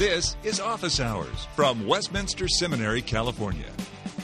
This 0.00 0.34
is 0.44 0.60
Office 0.60 0.98
Hours 0.98 1.46
from 1.54 1.86
Westminster 1.86 2.48
Seminary, 2.48 3.02
California. 3.02 3.70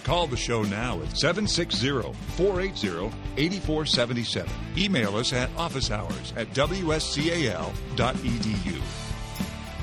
Call 0.05 0.27
the 0.27 0.35
show 0.35 0.63
now 0.63 1.03
at 1.03 1.19
760 1.19 2.15
480 2.37 3.15
8477. 3.37 4.51
Email 4.79 5.17
us 5.17 5.35
at 5.35 5.55
officehours 5.57 6.35
at 6.35 6.51
wscal.edu. 6.55 7.67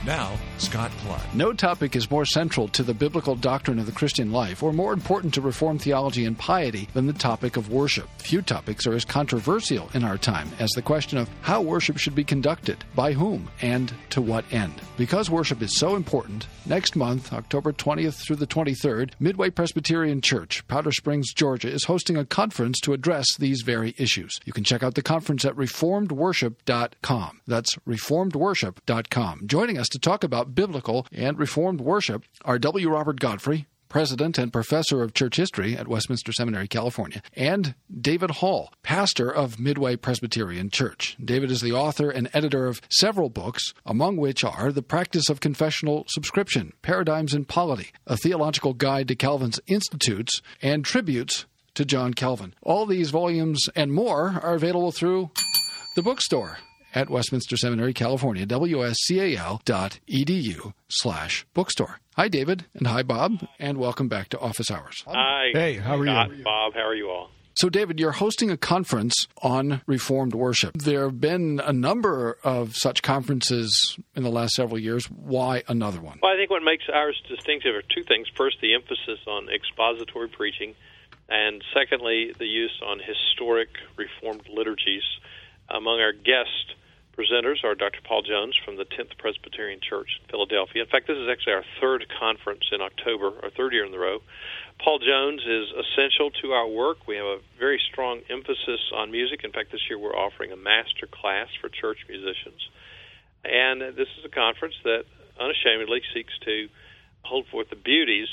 Now, 0.05 0.38
Scott 0.57 0.91
Clark. 0.99 1.21
No 1.33 1.54
topic 1.54 1.95
is 1.95 2.11
more 2.11 2.25
central 2.25 2.67
to 2.70 2.83
the 2.83 2.93
biblical 2.93 3.35
doctrine 3.35 3.79
of 3.79 3.85
the 3.85 3.93
Christian 3.93 4.33
life 4.33 4.61
or 4.61 4.73
more 4.73 4.91
important 4.91 5.33
to 5.35 5.41
Reformed 5.41 5.81
theology 5.81 6.25
and 6.25 6.38
piety 6.38 6.89
than 6.93 7.07
the 7.07 7.13
topic 7.13 7.55
of 7.55 7.71
worship. 7.71 8.09
Few 8.17 8.41
topics 8.41 8.85
are 8.85 8.93
as 8.93 9.05
controversial 9.05 9.89
in 9.93 10.03
our 10.03 10.17
time 10.17 10.49
as 10.59 10.70
the 10.71 10.81
question 10.81 11.17
of 11.17 11.29
how 11.41 11.61
worship 11.61 11.97
should 11.97 12.16
be 12.16 12.23
conducted, 12.25 12.84
by 12.95 13.13
whom, 13.13 13.49
and 13.62 13.93
to 14.09 14.21
what 14.21 14.43
end. 14.52 14.73
Because 14.98 15.29
worship 15.29 15.62
is 15.62 15.77
so 15.77 15.95
important, 15.95 16.48
next 16.65 16.98
month, 16.98 17.31
October 17.31 17.71
20th 17.71 18.15
through 18.26 18.35
the 18.35 18.48
23rd, 18.48 19.12
Midway 19.21 19.51
Presbyterian 19.51 20.20
Church, 20.20 20.67
Powder 20.67 20.91
Springs, 20.91 21.34
Georgia, 21.34 21.71
is 21.71 21.85
hosting 21.85 22.17
a 22.17 22.26
conference 22.26 22.81
to 22.81 22.91
address 22.91 23.38
these 23.38 23.62
very 23.62 23.95
issues. 23.98 24.38
You 24.43 24.51
can 24.51 24.65
check 24.65 24.84
out 24.84 24.95
the 24.95 25.01
conference 25.01 25.45
at 25.45 25.55
reformedworship.com. 25.55 27.41
That's 27.48 27.76
reformedworship.com. 27.88 29.48
Joining 29.48 29.77
us 29.77 29.88
to 29.93 29.99
talk 29.99 30.23
about 30.23 30.55
biblical 30.55 31.05
and 31.11 31.38
Reformed 31.38 31.79
worship 31.79 32.23
are 32.43 32.57
W. 32.59 32.89
Robert 32.89 33.20
Godfrey, 33.20 33.67
President 33.89 34.39
and 34.39 34.51
Professor 34.51 35.03
of 35.03 35.13
Church 35.13 35.35
History 35.35 35.77
at 35.77 35.88
Westminster 35.88 36.34
Seminary, 36.34 36.67
California, 36.67 37.21
and 37.34 37.75
David 38.01 38.31
Hall, 38.31 38.73
pastor 38.81 39.31
of 39.31 39.59
Midway 39.59 39.95
Presbyterian 39.95 40.71
Church. 40.71 41.15
David 41.23 41.51
is 41.51 41.61
the 41.61 41.73
author 41.73 42.09
and 42.09 42.27
editor 42.34 42.65
of 42.65 42.81
several 42.89 43.29
books, 43.29 43.75
among 43.85 44.17
which 44.17 44.43
are 44.43 44.71
The 44.71 44.81
Practice 44.81 45.29
of 45.29 45.41
Confessional 45.41 46.05
Subscription, 46.07 46.73
Paradigms 46.81 47.35
in 47.35 47.46
Polity, 47.46 47.91
A 48.07 48.18
Theological 48.18 48.73
Guide 48.73 49.07
to 49.09 49.15
Calvin's 49.15 49.59
Institutes, 49.68 50.41
and 50.59 50.84
Tributes 50.84 51.46
to 51.75 51.85
John 51.85 52.15
Calvin. 52.15 52.55
All 52.63 52.87
these 52.87 53.12
volumes 53.12 53.63
and 53.75 53.93
more 53.93 54.40
are 54.41 54.55
available 54.55 54.91
through 54.91 55.29
the 55.96 56.01
bookstore 56.01 56.57
at 56.94 57.10
Westminster 57.10 57.58
Seminary, 57.58 57.94
California, 57.94 58.46
wscal.edu 58.46 59.63
slash 60.88 61.46
bookstore. 61.54 61.99
Hi, 62.16 62.27
David, 62.27 62.66
and 62.74 62.88
hi, 62.88 63.04
Bob, 63.04 63.48
and 63.60 63.77
welcome 63.77 64.08
back 64.08 64.30
to 64.30 64.40
Office 64.40 64.69
Hours. 64.69 65.03
Hi. 65.08 65.50
Hey, 65.53 65.78
how 65.78 66.00
are 66.00 66.06
Scott, 66.06 66.38
you? 66.38 66.44
Bob, 66.44 66.74
how 66.74 66.88
are 66.88 66.96
you 66.96 67.09
all? 67.09 67.31
So, 67.56 67.69
David, 67.69 68.00
you're 68.00 68.12
hosting 68.12 68.50
a 68.50 68.58
conference 68.58 69.28
on 69.44 69.81
Reformed 69.86 70.34
worship. 70.34 70.74
There 70.75 71.03
have 71.03 71.22
been 71.22 71.62
a 71.64 71.72
number 71.72 72.38
of 72.44 72.75
such 72.75 73.03
conferences 73.03 73.96
in 74.16 74.24
the 74.24 74.31
last 74.31 74.56
several 74.56 74.80
years. 74.80 75.06
Why 75.06 75.64
another 75.68 76.02
one? 76.02 76.18
Well, 76.22 76.34
I 76.34 76.36
think 76.36 76.50
what 76.50 76.64
makes 76.64 76.86
ours 76.91 77.22
distinctive 77.30 77.75
are 77.75 77.84
two 77.84 78.03
things. 78.03 78.28
First, 78.36 78.58
the 78.59 78.74
emphasis 78.74 79.19
on 79.28 79.50
expository 79.50 80.30
preaching, 80.30 80.74
and 81.30 81.64
secondly, 81.75 82.34
the 82.38 82.47
use 82.47 82.80
on 82.84 83.00
historic 83.00 83.69
Reformed 83.97 84.50
liturgies. 84.50 85.03
Among 85.69 86.02
our 86.02 86.12
guest 86.12 86.75
presenters 87.17 87.63
are 87.63 87.75
Dr. 87.75 88.00
Paul 88.03 88.23
Jones 88.23 88.57
from 88.66 88.78
the 88.78 88.85
10th 88.85 89.17
Presbyterian 89.17 89.79
Church 89.81 90.19
in 90.22 90.29
Philadelphia. 90.29 90.81
In 90.81 90.89
fact, 90.89 91.07
this 91.07 91.17
is 91.17 91.29
actually 91.29 91.53
our 91.53 91.66
third 91.79 92.06
conference 92.19 92.63
in 92.72 92.81
October, 92.81 93.33
our 93.44 93.51
third 93.51 93.73
year 93.73 93.85
in 93.85 93.94
a 93.94 93.97
row. 93.97 94.19
Paul 94.83 95.00
Jones 95.00 95.41
is 95.45 95.69
essential 95.72 96.31
to 96.41 96.51
our 96.51 96.67
work. 96.67 97.07
We 97.07 97.16
have 97.17 97.25
a 97.25 97.39
very 97.59 97.79
strong 97.91 98.22
emphasis 98.29 98.81
on 98.95 99.11
music. 99.11 99.44
In 99.44 99.51
fact, 99.51 99.72
this 99.72 99.81
year 99.89 100.00
we're 100.00 100.16
offering 100.16 100.51
a 100.51 100.57
master 100.57 101.07
class 101.07 101.47
for 101.61 101.69
church 101.69 102.00
musicians. 102.09 102.67
And 103.45 103.81
this 103.95 104.09
is 104.17 104.25
a 104.25 104.29
conference 104.29 104.75
that 104.84 105.06
unashamedly 105.39 106.01
seeks 106.13 106.34
to 106.45 106.67
hold 107.22 107.47
forth 107.47 107.69
the 107.69 107.75
beauties 107.75 108.29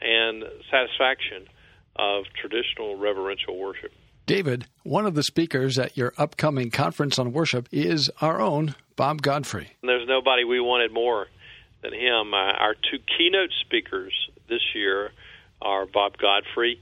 and 0.00 0.44
satisfaction 0.70 1.46
of 1.96 2.24
traditional 2.40 2.96
reverential 2.96 3.56
worship. 3.58 3.92
David, 4.26 4.66
one 4.82 5.06
of 5.06 5.14
the 5.14 5.22
speakers 5.22 5.78
at 5.78 5.96
your 5.96 6.12
upcoming 6.18 6.72
conference 6.72 7.16
on 7.16 7.32
worship 7.32 7.68
is 7.70 8.10
our 8.20 8.40
own 8.40 8.74
Bob 8.96 9.22
Godfrey. 9.22 9.70
There's 9.82 10.08
nobody 10.08 10.42
we 10.42 10.58
wanted 10.58 10.92
more 10.92 11.28
than 11.82 11.92
him. 11.92 12.34
Uh, 12.34 12.58
our 12.58 12.74
two 12.74 12.98
keynote 13.16 13.50
speakers 13.60 14.12
this 14.48 14.74
year 14.74 15.12
are 15.62 15.86
Bob 15.86 16.18
Godfrey, 16.18 16.80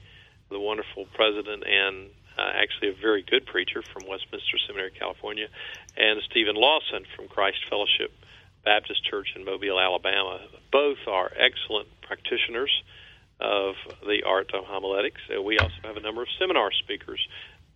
the 0.49 0.59
wonderful 0.59 1.05
president 1.13 1.63
and 1.67 2.09
uh, 2.35 2.41
actually 2.55 2.89
a 2.89 2.95
very 2.99 3.21
good 3.21 3.45
preacher 3.45 3.83
from 3.93 4.09
Westminster 4.09 4.57
Seminary, 4.65 4.91
California, 4.97 5.47
and 5.95 6.21
Steven 6.29 6.55
Lawson 6.55 7.05
from 7.15 7.27
Christ 7.27 7.59
Fellowship 7.69 8.11
Baptist 8.63 9.05
Church 9.05 9.27
in 9.35 9.45
Mobile, 9.45 9.79
Alabama. 9.79 10.39
Both 10.71 10.97
are 11.07 11.31
excellent 11.37 11.89
practitioners 12.01 12.71
of 13.39 13.75
the 14.01 14.23
art 14.25 14.51
of 14.53 14.63
homiletics. 14.65 15.21
Uh, 15.29 15.41
we 15.41 15.57
also 15.57 15.75
have 15.83 15.97
a 15.97 16.01
number 16.01 16.21
of 16.21 16.27
seminar 16.39 16.71
speakers, 16.83 17.19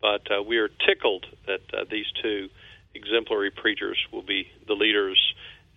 but 0.02 0.22
uh, 0.32 0.42
we 0.42 0.58
are 0.58 0.70
tickled 0.88 1.26
that 1.48 1.62
uh, 1.74 1.84
these 1.90 2.06
two 2.22 2.48
exemplary 2.96 3.52
preachers 3.52 3.98
will 4.12 4.24
be 4.24 4.48
the 4.68 4.74
leaders 4.74 5.20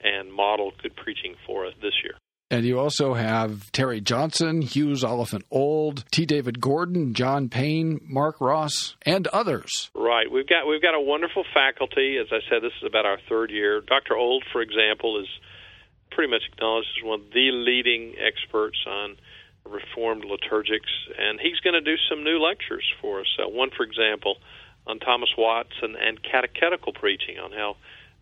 and 0.00 0.32
model 0.32 0.72
good 0.82 0.96
preaching 0.96 1.34
for 1.46 1.66
us 1.66 1.74
this 1.82 1.94
year. 2.02 2.14
And 2.50 2.66
you 2.66 2.78
also 2.78 3.14
have 3.14 3.72
Terry 3.72 4.02
Johnson, 4.02 4.60
Hughes 4.60 5.02
Oliphant 5.02 5.46
Old, 5.50 6.04
T. 6.10 6.26
David 6.26 6.60
Gordon, 6.60 7.14
Jon 7.14 7.48
Payne, 7.48 7.98
Mark 8.04 8.42
Ross, 8.42 8.94
and 9.06 9.26
others. 9.28 9.90
Right. 9.94 10.30
We've 10.30 10.46
got 10.46 10.68
we've 10.68 10.82
got 10.82 10.94
a 10.94 11.00
wonderful 11.00 11.44
faculty. 11.54 12.18
As 12.20 12.26
I 12.30 12.40
said, 12.50 12.62
this 12.62 12.76
is 12.82 12.86
about 12.86 13.06
our 13.06 13.16
third 13.26 13.50
year. 13.50 13.80
Dr. 13.80 14.18
Old, 14.18 14.44
for 14.52 14.60
example, 14.60 15.18
is 15.18 15.28
pretty 16.10 16.30
much 16.30 16.42
acknowledged 16.52 16.88
as 16.98 17.08
one 17.08 17.20
of 17.20 17.30
the 17.32 17.50
leading 17.52 18.16
experts 18.20 18.76
on 18.86 19.16
Reformed 19.64 20.24
liturgics, 20.24 20.90
and 21.18 21.40
he's 21.40 21.60
going 21.60 21.74
to 21.74 21.80
do 21.80 21.96
some 22.08 22.24
new 22.24 22.38
lectures 22.38 22.84
for 23.00 23.20
us. 23.20 23.38
Uh, 23.38 23.48
one, 23.48 23.70
for 23.70 23.84
example, 23.84 24.38
on 24.86 24.98
Thomas 24.98 25.30
Watson 25.38 25.96
and 25.96 26.22
catechetical 26.22 26.92
preaching, 26.92 27.38
on 27.38 27.52
how 27.52 27.76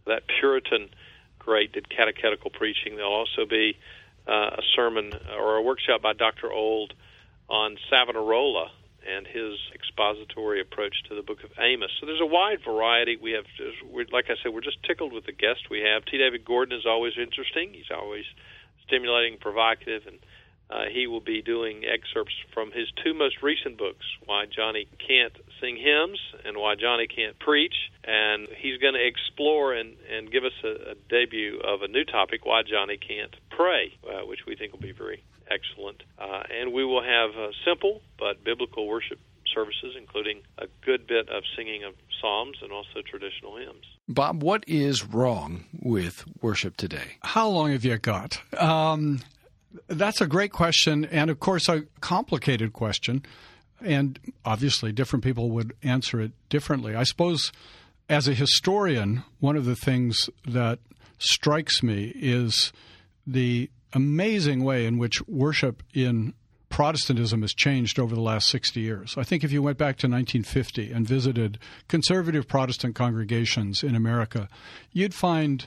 that 0.07 0.25
Puritan 0.27 0.91
great 1.39 1.73
did 1.73 1.89
catechetical 1.89 2.51
preaching. 2.51 2.97
There'll 2.97 3.13
also 3.13 3.47
be 3.49 3.79
uh, 4.29 4.51
a 4.59 4.63
sermon 4.77 5.13
or 5.37 5.57
a 5.57 5.63
workshop 5.63 6.03
by 6.03 6.13
Dr. 6.13 6.53
Old 6.53 6.95
on 7.49 7.77
Savonarola 7.89 8.71
and 9.09 9.27
his 9.27 9.59
expository 9.75 10.61
approach 10.61 11.03
to 11.09 11.15
the 11.15 11.23
book 11.23 11.43
of 11.43 11.51
Amos. 11.59 11.91
So 11.99 12.07
there's 12.07 12.21
a 12.21 12.27
wide 12.27 12.59
variety. 12.65 13.17
We 13.17 13.33
have, 13.33 13.45
we're, 13.91 14.05
like 14.13 14.27
I 14.29 14.35
said, 14.43 14.53
we're 14.53 14.61
just 14.61 14.83
tickled 14.83 15.13
with 15.13 15.25
the 15.25 15.33
guests 15.33 15.65
we 15.71 15.81
have. 15.81 16.05
T. 16.05 16.19
David 16.19 16.45
Gordon 16.45 16.79
is 16.79 16.87
always 16.87 17.15
interesting. 17.17 17.73
He's 17.73 17.91
always 17.91 18.25
stimulating, 18.87 19.39
provocative, 19.39 20.07
and 20.07 20.19
uh, 20.71 20.85
he 20.93 21.07
will 21.07 21.21
be 21.21 21.43
doing 21.43 21.83
excerpts 21.85 22.35
from 22.55 22.71
his 22.71 22.89
two 23.03 23.13
most 23.15 23.43
recent 23.43 23.77
books, 23.77 24.07
Why 24.25 24.45
Johnny 24.47 24.87
Can't 25.05 25.37
Sing 25.61 25.77
Hymns 25.77 26.21
and 26.45 26.57
Why 26.57 26.75
Johnny 26.77 27.07
Can't 27.07 27.39
Preach. 27.39 27.75
And 28.05 28.49
he's 28.57 28.79
going 28.79 28.95
to 28.95 29.05
explore 29.05 29.75
and, 29.75 29.97
and 30.11 30.31
give 30.31 30.45
us 30.45 30.53
a, 30.65 30.93
a 30.93 30.95
debut 31.09 31.61
of 31.61 31.83
a 31.83 31.89
new 31.89 32.05
topic, 32.05 32.45
Why 32.45 32.63
Johnny 32.63 32.97
Can't 32.97 33.35
Pray, 33.51 33.93
uh, 34.09 34.27
which 34.27 34.41
we 34.47 34.55
think 34.55 34.73
will 34.73 34.81
be 34.81 34.93
very 34.93 35.23
excellent. 35.51 36.03
Uh, 36.19 36.43
and 36.51 36.73
we 36.73 36.85
will 36.85 37.03
have 37.03 37.31
uh, 37.37 37.49
simple 37.65 38.01
but 38.19 38.45
biblical 38.45 38.87
worship 38.87 39.19
services, 39.53 39.97
including 39.99 40.43
a 40.59 40.67
good 40.85 41.07
bit 41.07 41.29
of 41.29 41.43
singing 41.57 41.83
of 41.83 41.95
psalms 42.21 42.59
and 42.63 42.71
also 42.71 43.03
traditional 43.05 43.57
hymns. 43.57 43.85
Bob, 44.09 44.43
what 44.43 44.65
is 44.69 45.05
wrong 45.05 45.65
with 45.81 46.25
worship 46.41 46.77
today? 46.77 47.17
How 47.23 47.49
long 47.49 47.73
have 47.73 47.85
you 47.85 47.99
got? 47.99 48.41
Um, 48.57 49.21
that's 49.89 50.21
a 50.21 50.27
great 50.27 50.53
question, 50.53 51.05
and 51.05 51.31
of 51.31 51.41
course, 51.41 51.69
a 51.69 51.83
complicated 52.01 52.73
question. 52.73 53.25
And 53.81 54.19
obviously, 54.45 54.93
different 54.93 55.25
people 55.25 55.51
would 55.51 55.73
answer 55.83 56.21
it 56.21 56.33
differently. 56.49 56.95
I 56.95 57.05
suppose, 57.05 57.53
as 58.09 58.29
a 58.29 58.35
historian, 58.35 59.23
one 59.39 59.57
of 59.57 59.65
the 59.65 59.77
things 59.77 60.29
that 60.47 60.81
strikes 61.19 61.83
me 61.83 62.13
is 62.15 62.73
the 63.27 63.71
amazing 63.93 64.65
way 64.65 64.87
in 64.87 64.99
which 64.99 65.27
worship 65.27 65.83
in 65.95 66.35
Protestantism 66.69 67.43
has 67.43 67.53
changed 67.53 67.99
over 67.99 68.15
the 68.15 68.21
last 68.21 68.49
60 68.49 68.81
years. 68.81 69.15
I 69.19 69.25
think 69.25 69.43
if 69.43 69.51
you 69.51 69.61
went 69.61 69.77
back 69.77 69.97
to 69.99 70.07
1950 70.07 70.93
and 70.93 71.07
visited 71.07 71.59
conservative 71.89 72.47
Protestant 72.47 72.95
congregations 72.95 73.83
in 73.83 73.97
America, 73.97 74.49
you'd 74.93 75.15
find, 75.15 75.67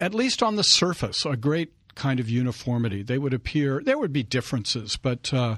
at 0.00 0.14
least 0.14 0.42
on 0.42 0.56
the 0.56 0.62
surface, 0.62 1.24
a 1.24 1.36
great 1.36 1.72
kind 1.94 2.20
of 2.20 2.28
uniformity. 2.28 3.02
They 3.02 3.18
would 3.18 3.34
appear, 3.34 3.82
there 3.84 3.98
would 3.98 4.12
be 4.12 4.22
differences, 4.22 4.96
but 4.96 5.32
uh, 5.32 5.56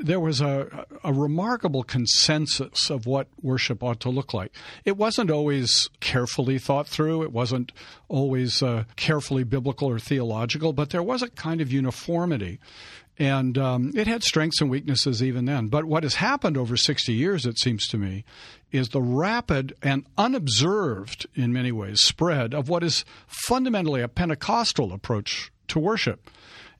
there 0.00 0.20
was 0.20 0.40
a, 0.40 0.86
a 1.04 1.12
remarkable 1.12 1.82
consensus 1.82 2.90
of 2.90 3.06
what 3.06 3.28
worship 3.40 3.82
ought 3.82 4.00
to 4.00 4.10
look 4.10 4.32
like. 4.32 4.52
It 4.84 4.96
wasn't 4.96 5.30
always 5.30 5.88
carefully 6.00 6.58
thought 6.58 6.88
through, 6.88 7.22
it 7.22 7.32
wasn't 7.32 7.72
always 8.08 8.62
uh, 8.62 8.84
carefully 8.96 9.44
biblical 9.44 9.88
or 9.88 9.98
theological, 9.98 10.72
but 10.72 10.90
there 10.90 11.02
was 11.02 11.22
a 11.22 11.28
kind 11.28 11.60
of 11.60 11.72
uniformity. 11.72 12.58
And 13.18 13.58
um, 13.58 13.92
it 13.94 14.06
had 14.06 14.22
strengths 14.22 14.60
and 14.60 14.70
weaknesses 14.70 15.22
even 15.22 15.44
then. 15.44 15.68
But 15.68 15.84
what 15.84 16.02
has 16.02 16.14
happened 16.14 16.56
over 16.56 16.76
60 16.76 17.12
years, 17.12 17.44
it 17.44 17.58
seems 17.58 17.86
to 17.88 17.98
me, 17.98 18.24
is 18.70 18.88
the 18.88 19.02
rapid 19.02 19.74
and 19.82 20.06
unobserved, 20.16 21.26
in 21.34 21.52
many 21.52 21.72
ways, 21.72 22.00
spread 22.00 22.54
of 22.54 22.70
what 22.70 22.82
is 22.82 23.04
fundamentally 23.26 24.00
a 24.00 24.08
Pentecostal 24.08 24.92
approach 24.94 25.51
to 25.72 25.78
worship. 25.78 26.30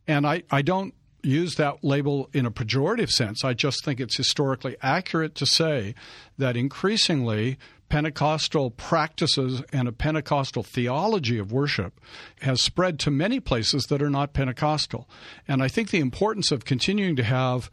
And 0.07 0.27
I, 0.27 0.43
I 0.51 0.63
don't 0.63 0.95
use 1.23 1.55
that 1.57 1.85
label 1.85 2.29
in 2.33 2.47
a 2.47 2.51
pejorative 2.51 3.11
sense. 3.11 3.45
I 3.45 3.55
just 3.55 3.85
think 3.85 4.01
it's 4.01 4.17
historically 4.17 4.77
accurate 4.83 5.35
to 5.37 5.47
say 5.47 5.95
that 6.39 6.57
increasingly 6.57 7.59
Pentecostal 7.89 8.71
practices 8.71 9.63
and 9.73 9.87
a 9.87 9.93
Pentecostal 9.93 10.63
theology 10.63 11.39
of 11.39 11.53
worship 11.53 12.01
has 12.41 12.63
spread 12.63 12.99
to 13.01 13.11
many 13.11 13.39
places 13.39 13.85
that 13.85 14.03
are 14.03 14.11
not 14.11 14.33
Pentecostal. 14.33 15.09
And 15.47 15.63
I 15.63 15.69
think 15.69 15.91
the 15.91 16.01
importance 16.01 16.51
of 16.51 16.65
continuing 16.65 17.17
to 17.17 17.23
have 17.23 17.71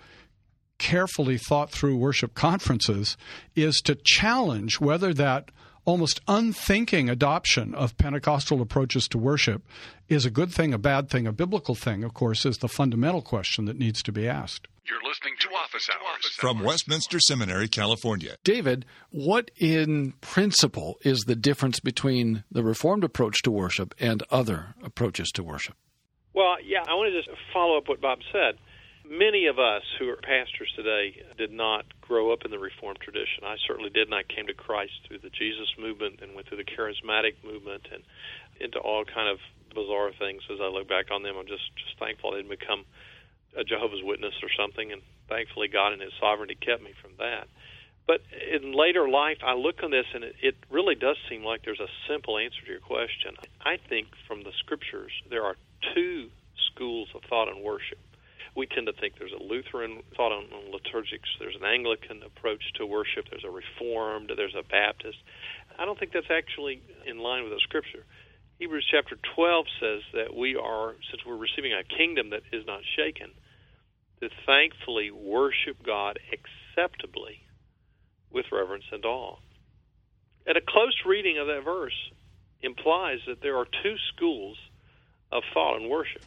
carefully 0.78 1.38
thought 1.38 1.72
through 1.72 1.96
worship 1.96 2.34
conferences 2.34 3.18
is 3.56 3.78
to 3.86 3.96
challenge 3.96 4.80
whether 4.80 5.14
that 5.14 5.52
almost 5.86 6.22
unthinking 6.28 7.10
adoption 7.10 7.74
of 7.76 7.98
Pentecostal 7.98 8.62
approaches 8.62 9.08
to 9.10 9.18
worship 9.18 9.64
is 10.08 10.26
a 10.26 10.32
good 10.32 10.52
thing, 10.52 10.74
a 10.74 10.78
bad 10.78 11.10
thing, 11.10 11.28
a 11.28 11.32
biblical 11.32 11.76
thing, 11.76 12.04
of 12.04 12.14
course, 12.14 12.46
is 12.46 12.58
the 12.58 12.68
fundamental 12.68 13.22
question 13.22 13.66
that 13.66 13.78
needs 13.78 14.02
to 14.04 14.12
be 14.12 14.28
asked. 14.28 14.68
You're 14.86 15.04
listening 15.08 15.36
to 15.42 15.50
Office 15.50 15.88
Hours 15.90 16.26
from 16.38 16.64
Westminster 16.64 17.20
Seminary, 17.20 17.68
California. 17.68 18.36
David, 18.44 18.86
what 19.12 19.52
in 19.58 20.14
principle 20.22 20.98
is 21.02 21.20
the 21.22 21.36
difference 21.36 21.80
between 21.80 22.44
the 22.52 22.64
Reformed 22.64 23.04
approach 23.04 23.44
to 23.44 23.52
worship 23.52 23.94
and 24.00 24.24
other 24.32 24.74
approaches 24.84 25.30
to 25.36 25.44
worship? 25.44 25.76
Well, 26.34 26.56
yeah, 26.66 26.84
I 26.88 26.96
want 26.96 27.14
to 27.14 27.22
just 27.22 27.30
follow 27.54 27.78
up 27.78 27.88
what 27.88 28.02
Bob 28.02 28.20
said 28.32 28.58
many 29.10 29.48
of 29.48 29.58
us 29.58 29.82
who 29.98 30.08
are 30.08 30.22
pastors 30.22 30.72
today 30.76 31.18
did 31.38 31.52
not 31.52 31.86
grow 32.00 32.32
up 32.32 32.46
in 32.46 32.52
the 32.52 32.62
Reformed 32.62 33.02
tradition. 33.02 33.44
I 33.44 33.58
certainly 33.66 33.90
did, 33.90 34.08
and 34.08 34.14
I 34.14 34.22
came 34.24 34.46
to 34.48 34.54
Christ 34.54 34.94
through 35.08 35.26
the 35.26 35.34
Jesus 35.34 35.68
movement 35.82 36.22
and 36.22 36.36
went 36.36 36.48
through 36.48 36.62
the 36.62 36.70
charismatic 36.70 37.42
movement 37.44 37.90
and 37.92 38.04
into 38.62 38.78
all 38.78 39.04
kind 39.04 39.28
of 39.28 39.42
bizarre 39.74 40.12
things. 40.14 40.46
As 40.54 40.62
I 40.62 40.70
look 40.70 40.88
back 40.88 41.10
on 41.12 41.24
them, 41.24 41.36
I'm 41.38 41.50
just 41.50 41.66
just 41.76 41.98
thankful 41.98 42.34
I 42.34 42.38
didn't 42.38 42.54
become 42.54 42.86
a 43.58 43.64
Jehovah's 43.64 44.06
Witness 44.06 44.38
or 44.46 44.50
something, 44.54 44.94
and 44.94 45.02
thankfully 45.28 45.68
God 45.68 45.94
in 45.94 46.00
His 46.00 46.14
sovereignty 46.22 46.56
kept 46.56 46.86
me 46.86 46.94
from 47.02 47.18
that. 47.18 47.50
But 48.06 48.22
in 48.30 48.74
later 48.74 49.10
life, 49.10 49.38
I 49.46 49.54
look 49.54 49.82
on 49.84 49.92
this, 49.92 50.06
and 50.14 50.24
it, 50.24 50.36
it 50.42 50.56
really 50.70 50.96
does 50.96 51.18
seem 51.30 51.44
like 51.44 51.62
there's 51.66 51.82
a 51.82 51.94
simple 52.10 52.38
answer 52.38 52.62
to 52.66 52.72
your 52.72 52.82
question. 52.82 53.38
I 53.62 53.78
think 53.78 54.08
from 54.28 54.44
the 54.44 54.54
Scriptures 54.62 55.12
there 55.30 55.46
are 55.46 55.58
two 55.94 56.30
schools 56.74 57.10
of 57.14 57.22
thought 57.30 57.50
and 57.50 57.64
worship 57.64 57.98
we 58.56 58.66
tend 58.68 58.88
to 58.88 58.94
think 58.94 59.16
there's 59.18 59.34
a 59.34 59.44
Lutheran 59.44 60.02
thought 60.16 60.32
on, 60.32 60.46
on 60.52 60.72
liturgics, 60.72 61.30
there's 61.40 61.56
an 61.56 61.66
Anglican 61.66 62.22
approach 62.24 62.64
to 62.76 62.86
worship, 62.86 63.26
there's 63.30 63.46
a 63.46 63.50
Reformed, 63.50 64.32
there's 64.36 64.56
a 64.58 64.64
Baptist. 64.64 65.18
I 65.78 65.86
don't 65.86 66.00
think 66.00 66.12
that's 66.14 66.32
actually 66.32 66.82
in 67.06 67.20
line 67.20 67.44
with 67.44 67.54
the 67.54 67.62
Scripture. 67.64 68.06
Hebrews 68.60 68.88
chapter 68.92 69.18
12 69.36 69.66
says 69.80 70.02
that 70.14 70.36
we 70.36 70.56
are, 70.56 70.96
since 71.10 71.24
we're 71.26 71.38
receiving 71.38 71.72
a 71.74 71.84
kingdom 71.84 72.32
that 72.32 72.44
is 72.52 72.66
not 72.68 72.82
shaken, 72.98 73.32
to 74.20 74.30
thankfully 74.46 75.12
worship 75.12 75.78
God 75.86 76.20
acceptably 76.34 77.40
with 78.32 78.46
reverence 78.52 78.84
and 78.92 79.06
awe. 79.06 79.38
And 80.46 80.58
a 80.58 80.62
close 80.62 80.96
reading 81.06 81.38
of 81.38 81.48
that 81.48 81.64
verse 81.64 82.12
implies 82.62 83.20
that 83.28 83.42
there 83.42 83.58
are 83.58 83.66
two 83.84 83.96
schools 84.14 84.58
of 85.32 85.44
thought 85.54 85.78
and 85.78 85.90
worship 85.90 86.24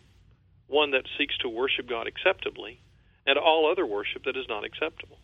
one 0.72 0.90
that 0.92 1.04
seeks 1.18 1.36
to 1.38 1.48
worship 1.48 1.88
God 1.88 2.08
acceptably, 2.08 2.80
and 3.26 3.38
all 3.38 3.70
other 3.70 3.86
worship 3.86 4.24
that 4.24 4.36
is 4.36 4.48
not 4.48 4.64
acceptable. 4.64 5.18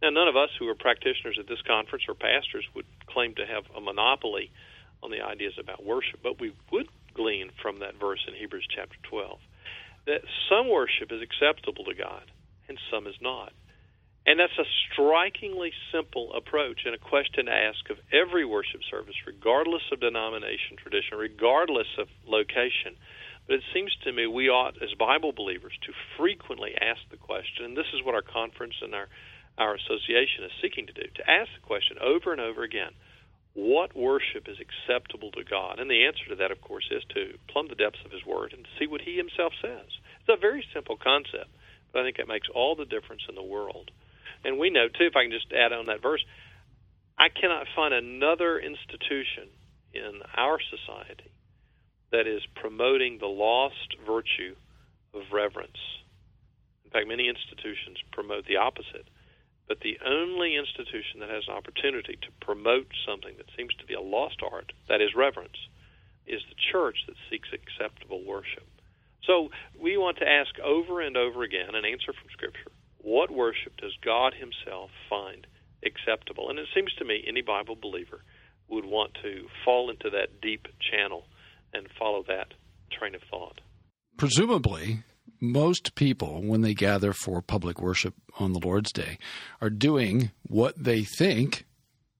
Now, 0.00 0.10
none 0.10 0.28
of 0.28 0.36
us 0.36 0.50
who 0.58 0.68
are 0.68 0.78
practitioners 0.78 1.36
at 1.38 1.48
this 1.48 1.60
conference 1.66 2.04
or 2.08 2.14
pastors 2.14 2.64
would 2.74 2.86
claim 3.10 3.34
to 3.34 3.46
have 3.46 3.64
a 3.76 3.80
monopoly 3.80 4.50
on 5.02 5.10
the 5.10 5.20
ideas 5.20 5.54
about 5.58 5.84
worship, 5.84 6.20
but 6.22 6.40
we 6.40 6.54
would 6.70 6.86
glean 7.14 7.50
from 7.60 7.80
that 7.80 7.98
verse 7.98 8.22
in 8.28 8.34
Hebrews 8.34 8.66
chapter 8.74 8.96
12 9.10 9.38
that 10.06 10.22
some 10.48 10.70
worship 10.70 11.12
is 11.12 11.20
acceptable 11.20 11.84
to 11.84 11.94
God 11.94 12.30
and 12.68 12.78
some 12.90 13.06
is 13.06 13.18
not. 13.20 13.52
And 14.24 14.38
that's 14.38 14.58
a 14.58 14.68
strikingly 14.92 15.72
simple 15.92 16.32
approach 16.34 16.84
and 16.84 16.94
a 16.94 16.98
question 16.98 17.46
to 17.46 17.52
ask 17.52 17.88
of 17.90 17.96
every 18.12 18.44
worship 18.44 18.80
service, 18.90 19.16
regardless 19.26 19.82
of 19.90 20.00
denomination, 20.00 20.76
tradition, 20.76 21.16
regardless 21.16 21.88
of 21.98 22.08
location. 22.26 22.96
But 23.48 23.64
it 23.64 23.72
seems 23.72 23.96
to 24.04 24.12
me 24.12 24.26
we 24.26 24.50
ought, 24.50 24.76
as 24.82 24.92
Bible 24.98 25.32
believers, 25.32 25.72
to 25.88 25.92
frequently 26.18 26.76
ask 26.76 27.00
the 27.10 27.16
question, 27.16 27.64
and 27.64 27.76
this 27.76 27.88
is 27.96 28.04
what 28.04 28.14
our 28.14 28.22
conference 28.22 28.76
and 28.82 28.94
our, 28.94 29.08
our 29.56 29.74
association 29.74 30.44
is 30.44 30.52
seeking 30.60 30.86
to 30.86 30.92
do, 30.92 31.08
to 31.16 31.30
ask 31.30 31.48
the 31.56 31.66
question 31.66 31.96
over 31.98 32.30
and 32.30 32.42
over 32.42 32.62
again 32.62 32.92
what 33.54 33.96
worship 33.96 34.46
is 34.46 34.60
acceptable 34.60 35.32
to 35.32 35.42
God? 35.42 35.80
And 35.80 35.90
the 35.90 36.04
answer 36.04 36.28
to 36.28 36.36
that, 36.36 36.52
of 36.52 36.60
course, 36.60 36.86
is 36.92 37.02
to 37.16 37.38
plumb 37.48 37.66
the 37.66 37.74
depths 37.74 38.04
of 38.04 38.12
His 38.12 38.24
Word 38.24 38.52
and 38.52 38.68
see 38.78 38.86
what 38.86 39.00
He 39.00 39.16
Himself 39.16 39.52
says. 39.60 39.88
It's 40.20 40.28
a 40.28 40.36
very 40.36 40.62
simple 40.72 40.96
concept, 40.96 41.48
but 41.90 42.00
I 42.00 42.04
think 42.04 42.20
it 42.20 42.28
makes 42.28 42.46
all 42.54 42.76
the 42.76 42.84
difference 42.84 43.22
in 43.28 43.34
the 43.34 43.42
world. 43.42 43.90
And 44.44 44.60
we 44.60 44.70
know, 44.70 44.86
too, 44.86 45.08
if 45.08 45.16
I 45.16 45.24
can 45.24 45.32
just 45.32 45.50
add 45.50 45.72
on 45.72 45.86
that 45.86 46.02
verse, 46.02 46.22
I 47.18 47.28
cannot 47.32 47.66
find 47.74 47.94
another 47.94 48.60
institution 48.60 49.48
in 49.92 50.20
our 50.36 50.60
society 50.60 51.32
that 52.10 52.26
is 52.26 52.42
promoting 52.54 53.18
the 53.18 53.26
lost 53.26 53.96
virtue 54.06 54.56
of 55.14 55.22
reverence. 55.32 55.78
In 56.84 56.90
fact, 56.90 57.08
many 57.08 57.28
institutions 57.28 57.98
promote 58.12 58.46
the 58.46 58.56
opposite. 58.56 59.08
But 59.68 59.80
the 59.80 59.98
only 60.04 60.56
institution 60.56 61.20
that 61.20 61.28
has 61.28 61.44
an 61.46 61.54
opportunity 61.54 62.16
to 62.22 62.32
promote 62.40 62.88
something 63.06 63.36
that 63.36 63.52
seems 63.54 63.74
to 63.74 63.84
be 63.84 63.92
a 63.92 64.00
lost 64.00 64.40
art, 64.42 64.72
that 64.88 65.02
is 65.02 65.14
reverence, 65.14 65.68
is 66.26 66.40
the 66.48 66.56
church 66.72 67.04
that 67.06 67.16
seeks 67.28 67.50
acceptable 67.52 68.24
worship. 68.24 68.66
So 69.24 69.50
we 69.78 69.98
want 69.98 70.16
to 70.18 70.28
ask 70.28 70.58
over 70.60 71.02
and 71.02 71.16
over 71.16 71.42
again 71.42 71.74
an 71.74 71.84
answer 71.84 72.14
from 72.14 72.32
Scripture. 72.32 72.72
What 72.96 73.30
worship 73.30 73.76
does 73.76 73.92
God 74.02 74.32
Himself 74.32 74.90
find 75.10 75.46
acceptable? 75.84 76.48
And 76.48 76.58
it 76.58 76.68
seems 76.74 76.94
to 76.94 77.04
me 77.04 77.22
any 77.26 77.42
Bible 77.42 77.76
believer 77.76 78.24
would 78.68 78.86
want 78.86 79.12
to 79.22 79.48
fall 79.64 79.90
into 79.90 80.08
that 80.10 80.40
deep 80.40 80.66
channel 80.80 81.24
and 81.72 81.88
follow 81.98 82.24
that 82.28 82.54
train 82.90 83.14
of 83.14 83.22
thought. 83.30 83.60
Presumably, 84.16 85.02
most 85.40 85.94
people, 85.94 86.42
when 86.42 86.62
they 86.62 86.74
gather 86.74 87.12
for 87.12 87.40
public 87.40 87.80
worship 87.80 88.14
on 88.38 88.52
the 88.52 88.60
Lord's 88.60 88.92
Day, 88.92 89.18
are 89.60 89.70
doing 89.70 90.30
what 90.46 90.82
they 90.82 91.04
think 91.04 91.64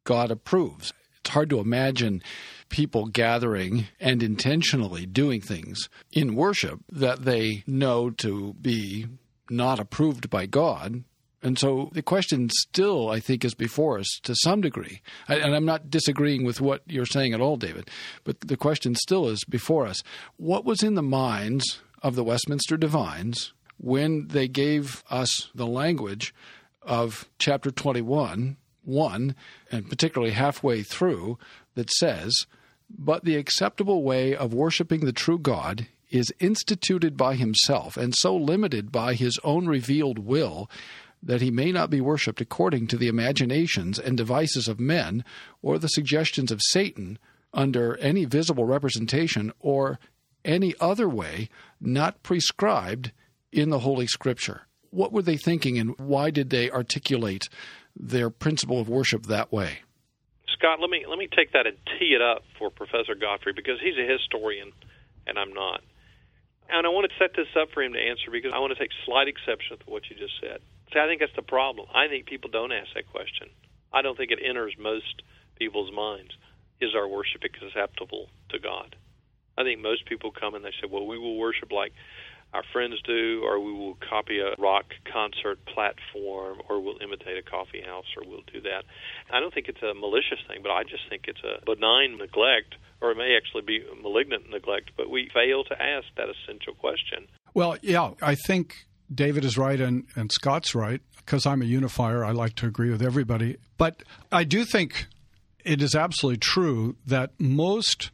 God 0.05 0.31
approves. 0.31 0.93
It's 1.21 1.31
hard 1.31 1.50
to 1.50 1.59
imagine 1.59 2.23
people 2.69 3.06
gathering 3.06 3.89
and 3.99 4.23
intentionally 4.23 5.05
doing 5.06 5.41
things 5.41 5.89
in 6.13 6.34
worship 6.34 6.81
that 6.91 7.25
they 7.25 7.65
know 7.67 8.11
to 8.11 8.55
be 8.55 9.06
not 9.51 9.81
approved 9.81 10.31
by 10.31 10.46
God 10.46 11.05
and 11.43 11.59
so 11.59 11.91
the 11.93 12.03
question 12.03 12.51
still, 12.51 13.11
I 13.11 13.21
think, 13.21 13.45
is 13.45 13.55
before 13.55 13.99
us 13.99 14.09
to 14.25 14.35
some 14.43 14.61
degree. 14.61 15.01
And 15.29 15.55
I'm 15.55 15.65
not 15.65 15.91
disagreeing 15.91 16.45
with 16.45 16.61
what 16.61 16.83
you're 16.87 17.07
saying 17.07 17.33
at 17.33 17.41
all, 17.41 17.57
David, 17.57 17.89
but 18.25 18.41
the 18.41 18.57
question 18.57 18.95
still 18.97 19.29
is 19.29 19.45
before 19.45 19.87
us. 19.87 20.03
What 20.37 20.65
was 20.65 20.83
in 20.83 20.95
the 20.95 21.03
minds 21.03 21.81
of 22.03 22.17
the 22.17 22.25
Westminster 22.25 22.77
Divines 22.77 23.53
when 23.79 24.27
they 24.29 24.49
gave 24.49 25.05
us 25.11 25.51
the 25.55 25.67
language 25.67 26.35
of 26.83 27.29
chapter 27.39 27.71
21, 27.71 28.57
1, 28.85 29.35
and 29.71 29.89
particularly 29.89 30.33
halfway 30.33 30.83
through, 30.83 31.39
that 31.75 31.91
says, 31.91 32.47
But 32.91 33.25
the 33.25 33.37
acceptable 33.37 34.03
way 34.03 34.35
of 34.35 34.53
worshiping 34.53 35.05
the 35.05 35.13
true 35.13 35.39
God 35.39 35.87
is 36.11 36.33
instituted 36.41 37.17
by 37.17 37.35
himself 37.35 37.97
and 37.97 38.15
so 38.17 38.35
limited 38.35 38.91
by 38.91 39.15
his 39.15 39.39
own 39.45 39.67
revealed 39.67 40.19
will 40.19 40.69
that 41.22 41.41
he 41.41 41.51
may 41.51 41.72
not 41.72 41.91
be 41.91 42.01
worshipped 42.01 42.41
according 42.41 42.87
to 42.87 42.96
the 42.96 43.08
imaginations 43.08 43.98
and 43.98 44.17
devices 44.17 44.69
of 44.69 44.81
men 44.81 45.25
or 45.63 45.79
the 45.79 45.89
suggestions 45.89 46.53
of 46.53 46.60
Satan 46.63 47.19
under 47.53 47.96
any 47.98 48.25
visible 48.25 48.65
representation 48.65 49.53
or 49.58 49.98
any 50.44 50.75
other 50.81 51.08
way 51.08 51.48
not 51.81 52.22
prescribed 52.22 53.13
in 53.53 53.70
the 53.70 53.81
Holy 53.81 54.06
Scripture. 54.06 54.63
What 54.91 55.13
were 55.13 55.22
they 55.22 55.37
thinking 55.37 55.79
and 55.79 55.98
why 55.98 56.31
did 56.31 56.51
they 56.51 56.70
articulate 56.70 57.48
their 57.96 58.31
principle 58.31 58.81
of 58.81 58.89
worship 58.89 59.27
that 59.27 59.53
way? 59.53 59.81
Scott, 60.56 60.81
let 60.81 60.91
me 60.91 61.05
let 61.08 61.19
me 61.19 61.29
take 61.29 61.53
that 61.53 61.67
and 61.67 61.77
tee 61.98 62.15
it 62.15 62.22
up 62.22 62.43
for 62.58 62.70
Professor 62.70 63.15
Godfrey 63.15 63.53
because 63.55 63.79
he's 63.81 63.98
a 63.98 64.10
historian 64.10 64.72
and 65.27 65.39
I'm 65.39 65.53
not. 65.53 65.82
And 66.69 66.87
I 66.87 66.91
want 66.91 67.10
to 67.10 67.17
set 67.19 67.34
this 67.37 67.48
up 67.60 67.70
for 67.72 67.82
him 67.82 67.93
to 67.93 68.01
answer 68.01 68.31
because 68.31 68.53
I 68.55 68.58
want 68.58 68.72
to 68.77 68.79
take 68.79 68.91
slight 69.06 69.29
exception 69.29 69.79
to 69.79 69.84
what 69.87 70.08
you 70.10 70.17
just 70.17 70.34
said. 70.41 70.60
See, 70.93 70.99
I 70.99 71.07
think 71.07 71.21
that's 71.21 71.37
the 71.37 71.43
problem. 71.43 71.87
I 71.95 72.09
think 72.09 72.27
people 72.27 72.51
don't 72.51 72.73
ask 72.73 72.89
that 72.95 73.11
question. 73.11 73.49
I 73.93 74.03
don't 74.03 74.17
think 74.17 74.31
it 74.31 74.39
enters 74.45 74.75
most 74.79 75.23
people's 75.59 75.93
minds. 75.93 76.33
Is 76.81 76.95
our 76.95 77.09
worship 77.09 77.43
acceptable 77.45 78.29
to 78.51 78.59
God? 78.59 78.97
I 79.57 79.65
think 79.65 79.81
most 79.81 80.07
people 80.07 80.31
come 80.31 80.55
and 80.55 80.65
they 80.65 80.71
say, 80.81 80.89
well, 80.89 81.07
we 81.07 81.19
will 81.19 81.37
worship 81.37 81.73
like 81.73 81.93
our 82.55 82.63
friends 82.73 82.95
do, 83.03 83.43
or 83.45 83.61
we 83.61 83.73
will 83.73 83.99
copy 84.09 84.39
a 84.39 84.55
rock 84.59 84.87
concert 85.13 85.59
platform, 85.67 86.63
or 86.69 86.81
we'll 86.81 87.03
imitate 87.03 87.37
a 87.37 87.43
coffee 87.43 87.83
house, 87.83 88.07
or 88.17 88.23
we'll 88.27 88.47
do 88.51 88.61
that. 88.63 88.85
I 89.31 89.41
don't 89.41 89.53
think 89.53 89.69
it's 89.69 89.83
a 89.83 89.93
malicious 89.93 90.39
thing, 90.47 90.61
but 90.63 90.71
I 90.71 90.85
just 90.85 91.03
think 91.11 91.25
it's 91.27 91.43
a 91.45 91.63
benign 91.67 92.17
neglect 92.17 92.77
or 93.01 93.13
it 93.13 93.17
may 93.17 93.37
actually 93.37 93.63
be 93.63 93.85
malignant 94.03 94.51
neglect, 94.51 94.91
but 94.97 95.09
we 95.11 95.31
fail 95.33 95.65
to 95.65 95.75
ask 95.81 96.07
that 96.17 96.27
essential 96.29 96.75
question. 96.75 97.29
Well, 97.55 97.77
yeah, 97.83 98.11
I 98.21 98.35
think 98.35 98.87
David 99.12 99.44
is 99.44 99.56
right 99.56 99.81
and, 99.81 100.06
and 100.15 100.31
Scott's 100.31 100.74
right 100.74 101.00
because 101.17 101.46
I'm 101.46 101.62
a 101.62 101.67
unifier. 101.67 102.24
I 102.24 102.32
like 102.32 102.55
to 102.56 102.67
agree 102.67 102.91
with 102.91 103.03
everybody. 103.03 103.56
But 103.77 104.03
I 104.32 104.44
do 104.44 104.65
think 104.65 105.06
it 105.65 105.82
is 105.82 105.94
absolutely 105.94 106.38
true 106.38 106.96
that 107.06 107.32
most 107.38 108.10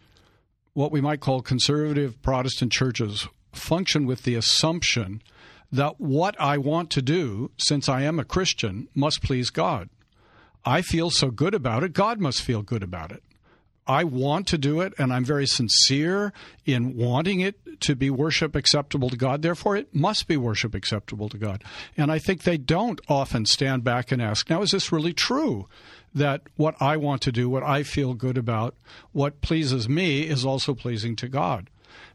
what 0.73 0.91
we 0.91 1.01
might 1.01 1.21
call 1.21 1.41
conservative 1.41 2.21
Protestant 2.21 2.73
churches 2.73 3.29
function 3.53 4.07
with 4.07 4.25
the 4.25 4.35
assumption 4.35 5.23
that 5.71 6.01
what 6.01 6.39
I 6.41 6.59
want 6.59 6.91
to 6.91 7.03
do, 7.03 7.51
since 7.59 7.89
I 7.89 8.03
am 8.03 8.19
a 8.19 8.25
Christian, 8.25 8.89
must 8.95 9.23
please 9.23 9.51
God. 9.51 9.89
I 10.65 10.83
feel 10.83 11.11
so 11.11 11.31
good 11.31 11.55
about 11.55 11.85
it, 11.85 11.93
God 11.93 12.21
must 12.21 12.43
feel 12.43 12.63
good 12.63 12.83
about 12.83 13.13
it. 13.13 13.23
I 13.87 14.05
want 14.05 14.47
to 14.49 14.59
do 14.59 14.81
it, 14.81 14.95
and 14.99 15.13
I'm 15.13 15.25
very 15.25 15.47
sincere 15.47 16.33
in 16.65 16.97
wanting 16.97 17.41
it 17.41 17.81
to 17.81 17.95
be 17.95 18.09
worship 18.09 18.55
acceptable 18.55 19.11
to 19.11 19.17
God. 19.17 19.43
Therefore, 19.43 19.77
it 19.77 19.95
must 19.95 20.27
be 20.27 20.37
worship 20.37 20.75
acceptable 20.75 21.29
to 21.29 21.37
God. 21.37 21.63
And 21.97 22.11
I 22.11 22.19
think 22.19 22.43
they 22.43 22.57
don't 22.57 23.01
often 23.09 23.45
stand 23.45 23.85
back 23.85 24.11
and 24.11 24.23
ask, 24.23 24.49
now, 24.49 24.63
is 24.63 24.71
this 24.71 24.93
really 24.93 25.13
true? 25.13 25.69
That 26.15 26.43
what 26.57 26.81
I 26.81 26.97
want 26.97 27.23
to 27.23 27.33
do, 27.33 27.51
what 27.51 27.65
I 27.65 27.83
feel 27.83 28.15
good 28.15 28.39
about, 28.39 28.77
what 29.13 29.41
pleases 29.41 29.89
me 29.89 30.23
is 30.23 30.47
also 30.47 30.73
pleasing 30.73 31.17
to 31.17 31.29
God. 31.29 31.69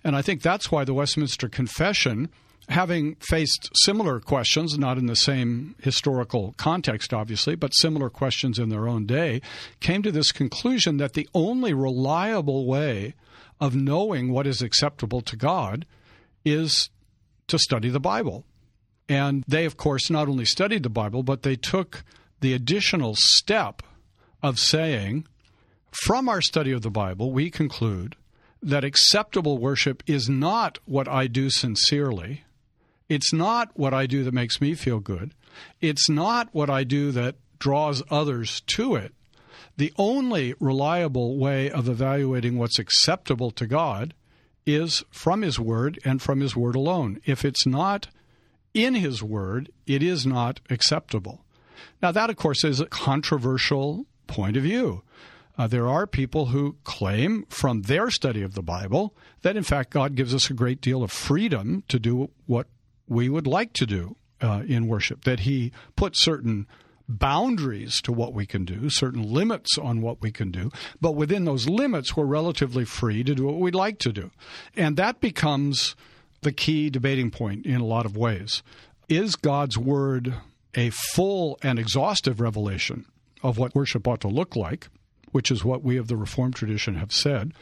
And 0.03 0.15
I 0.15 0.21
think 0.21 0.41
that's 0.41 0.71
why 0.71 0.85
the 0.85 0.93
Westminster 0.93 1.49
Confession 1.49 2.29
having 2.69 3.15
faced 3.15 3.69
similar 3.73 4.19
questions, 4.19 4.77
not 4.77 4.97
in 4.97 5.07
the 5.07 5.15
same 5.15 5.75
historical 5.81 6.53
context, 6.57 7.13
obviously, 7.13 7.55
but 7.55 7.73
similar 7.73 8.09
questions 8.09 8.59
in 8.59 8.69
their 8.69 8.87
own 8.87 9.05
day, 9.05 9.41
came 9.79 10.03
to 10.03 10.11
this 10.11 10.31
conclusion 10.31 10.97
that 10.97 11.13
the 11.13 11.27
only 11.33 11.73
reliable 11.73 12.65
way 12.67 13.15
of 13.59 13.75
knowing 13.75 14.31
what 14.31 14.47
is 14.47 14.61
acceptable 14.61 15.21
to 15.21 15.35
God 15.35 15.85
is 16.45 16.89
to 17.47 17.57
study 17.57 17.89
the 17.89 17.99
Bible. 17.99 18.45
And 19.09 19.43
they, 19.47 19.65
of 19.65 19.75
course, 19.75 20.09
not 20.11 20.29
only 20.29 20.45
studied 20.45 20.83
the 20.83 20.89
Bible, 20.89 21.23
but 21.23 21.41
they 21.41 21.55
took 21.55 22.03
the 22.39 22.53
additional 22.53 23.15
step 23.17 23.81
of 24.43 24.59
saying, 24.59 25.27
from 26.05 26.29
our 26.29 26.41
study 26.41 26.71
of 26.71 26.83
the 26.83 26.91
Bible, 26.91 27.31
we 27.31 27.49
conclude 27.49 28.15
that 28.61 28.83
acceptable 28.83 29.57
worship 29.57 30.03
is 30.05 30.29
not 30.29 30.77
what 30.85 31.07
I 31.07 31.25
do 31.25 31.49
sincerely 31.49 32.43
it's 33.09 33.33
not 33.33 33.71
what 33.73 33.93
I 33.93 34.05
do 34.05 34.23
that 34.23 34.33
makes 34.33 34.61
me 34.61 34.75
feel 34.75 34.99
good. 34.99 35.33
It's 35.81 36.09
not 36.09 36.49
what 36.53 36.69
I 36.69 36.83
do 36.83 37.11
that 37.11 37.35
draws 37.57 38.03
others 38.09 38.61
to 38.67 38.95
it. 38.95 39.13
The 39.77 39.91
only 39.97 40.53
reliable 40.59 41.37
way 41.37 41.69
of 41.69 41.89
evaluating 41.89 42.57
what's 42.57 42.79
acceptable 42.79 43.51
to 43.51 43.65
God 43.65 44.13
is 44.65 45.03
from 45.09 45.41
His 45.41 45.59
Word 45.59 45.99
and 46.05 46.21
from 46.21 46.41
His 46.41 46.55
Word 46.55 46.75
alone. 46.75 47.19
If 47.25 47.43
it's 47.43 47.65
not 47.65 48.09
in 48.73 48.93
His 48.93 49.23
Word, 49.23 49.71
it 49.87 50.03
is 50.03 50.25
not 50.25 50.59
acceptable. 50.69 51.43
Now, 52.01 52.11
that, 52.11 52.29
of 52.29 52.35
course, 52.35 52.63
is 52.63 52.79
a 52.79 52.85
controversial 52.85 54.05
point 54.27 54.55
of 54.55 54.63
view. 54.63 55.01
Uh, 55.57 55.67
there 55.67 55.87
are 55.87 56.07
people 56.07 56.47
who 56.47 56.77
claim 56.83 57.45
from 57.49 57.81
their 57.83 58.09
study 58.09 58.41
of 58.41 58.53
the 58.53 58.61
Bible 58.61 59.15
that, 59.41 59.57
in 59.57 59.63
fact, 59.63 59.89
God 59.89 60.15
gives 60.15 60.33
us 60.33 60.49
a 60.49 60.53
great 60.53 60.79
deal 60.79 61.03
of 61.03 61.11
freedom 61.11 61.83
to 61.87 61.99
do 61.99 62.29
what 62.45 62.67
we 63.09 63.27
would 63.27 63.47
like 63.47 63.73
to 63.73 63.85
do 63.85 64.15
uh, 64.41 64.63
in 64.67 64.87
worship, 64.87 65.25
that 65.25 65.41
He 65.41 65.71
put 65.95 66.13
certain 66.15 66.67
boundaries 67.09 68.01
to 68.01 68.13
what 68.13 68.33
we 68.33 68.45
can 68.45 68.63
do, 68.63 68.89
certain 68.89 69.23
limits 69.23 69.77
on 69.77 70.01
what 70.01 70.21
we 70.21 70.31
can 70.31 70.51
do, 70.51 70.71
but 71.01 71.15
within 71.15 71.43
those 71.43 71.67
limits, 71.67 72.15
we're 72.15 72.25
relatively 72.25 72.85
free 72.85 73.23
to 73.23 73.33
do 73.33 73.45
what 73.45 73.59
we'd 73.59 73.75
like 73.75 73.97
to 73.99 74.13
do. 74.13 74.29
And 74.77 74.95
that 74.97 75.19
becomes 75.19 75.95
the 76.41 76.51
key 76.51 76.89
debating 76.89 77.31
point 77.31 77.65
in 77.65 77.81
a 77.81 77.85
lot 77.85 78.05
of 78.05 78.15
ways. 78.15 78.61
Is 79.09 79.35
God's 79.35 79.77
Word 79.77 80.35
a 80.75 80.91
full 80.91 81.57
and 81.63 81.79
exhaustive 81.79 82.39
revelation 82.39 83.05
of 83.41 83.57
what 83.57 83.73
worship 83.73 84.07
ought 84.07 84.21
to 84.21 84.27
look 84.27 84.55
like, 84.55 84.87
which 85.31 85.49
is 85.49 85.65
what 85.65 85.83
we 85.83 85.97
of 85.97 86.07
the 86.07 86.15
Reformed 86.15 86.55
tradition 86.55 86.95
have 86.95 87.11
said? 87.11 87.53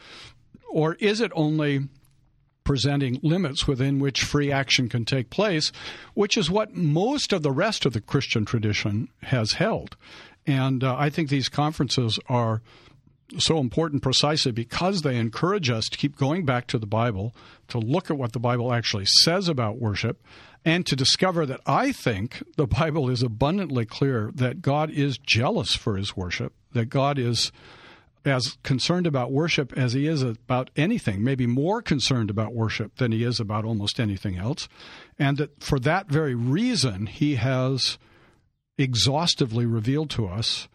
Or 0.70 0.94
is 0.94 1.22
it 1.22 1.32
only 1.34 1.88
presenting 2.68 3.18
limits 3.22 3.66
within 3.66 3.98
which 3.98 4.22
free 4.22 4.52
action 4.52 4.90
can 4.90 5.02
take 5.02 5.30
place, 5.30 5.72
which 6.12 6.36
is 6.36 6.50
what 6.50 6.74
most 6.74 7.32
of 7.32 7.42
the 7.42 7.50
rest 7.50 7.86
of 7.86 7.94
the 7.94 8.00
Christian 8.00 8.44
tradition 8.44 9.08
has 9.22 9.52
held. 9.52 9.96
And 10.46 10.84
uh, 10.84 10.94
I 10.94 11.08
think 11.08 11.30
these 11.30 11.48
conferences 11.48 12.20
are 12.28 12.60
so 13.38 13.56
important 13.58 14.02
precisely 14.02 14.52
because 14.52 15.00
they 15.00 15.16
encourage 15.16 15.70
us 15.70 15.88
to 15.88 15.96
keep 15.96 16.18
going 16.18 16.44
back 16.44 16.66
to 16.66 16.78
the 16.78 16.86
Bible, 16.86 17.34
to 17.68 17.78
look 17.78 18.10
at 18.10 18.18
what 18.18 18.34
the 18.34 18.38
Bible 18.38 18.70
actually 18.70 19.06
says 19.06 19.48
about 19.48 19.78
worship, 19.78 20.22
and 20.62 20.84
to 20.84 20.94
discover 20.94 21.46
that 21.46 21.62
I 21.64 21.90
think 21.90 22.42
the 22.58 22.66
Bible 22.66 23.08
is 23.08 23.22
abundantly 23.22 23.86
clear 23.86 24.30
that 24.34 24.60
God 24.60 24.90
is 24.90 25.16
jealous 25.16 25.74
for 25.74 25.96
his 25.96 26.14
worship, 26.14 26.52
that 26.72 26.90
God 26.90 27.18
is 27.18 27.50
as 28.28 28.58
concerned 28.62 29.06
about 29.06 29.32
worship 29.32 29.76
as 29.76 29.92
he 29.92 30.06
is 30.06 30.22
about 30.22 30.70
anything, 30.76 31.24
maybe 31.24 31.46
more 31.46 31.82
concerned 31.82 32.30
about 32.30 32.54
worship 32.54 32.96
than 32.96 33.12
he 33.12 33.24
is 33.24 33.40
about 33.40 33.64
almost 33.64 33.98
anything 33.98 34.36
else. 34.36 34.68
And 35.18 35.36
that 35.38 35.62
for 35.62 35.78
that 35.80 36.08
very 36.08 36.34
reason, 36.34 37.06
he 37.06 37.36
has 37.36 37.98
exhaustively 38.76 39.66
revealed 39.66 40.10
to 40.10 40.26
us 40.26 40.68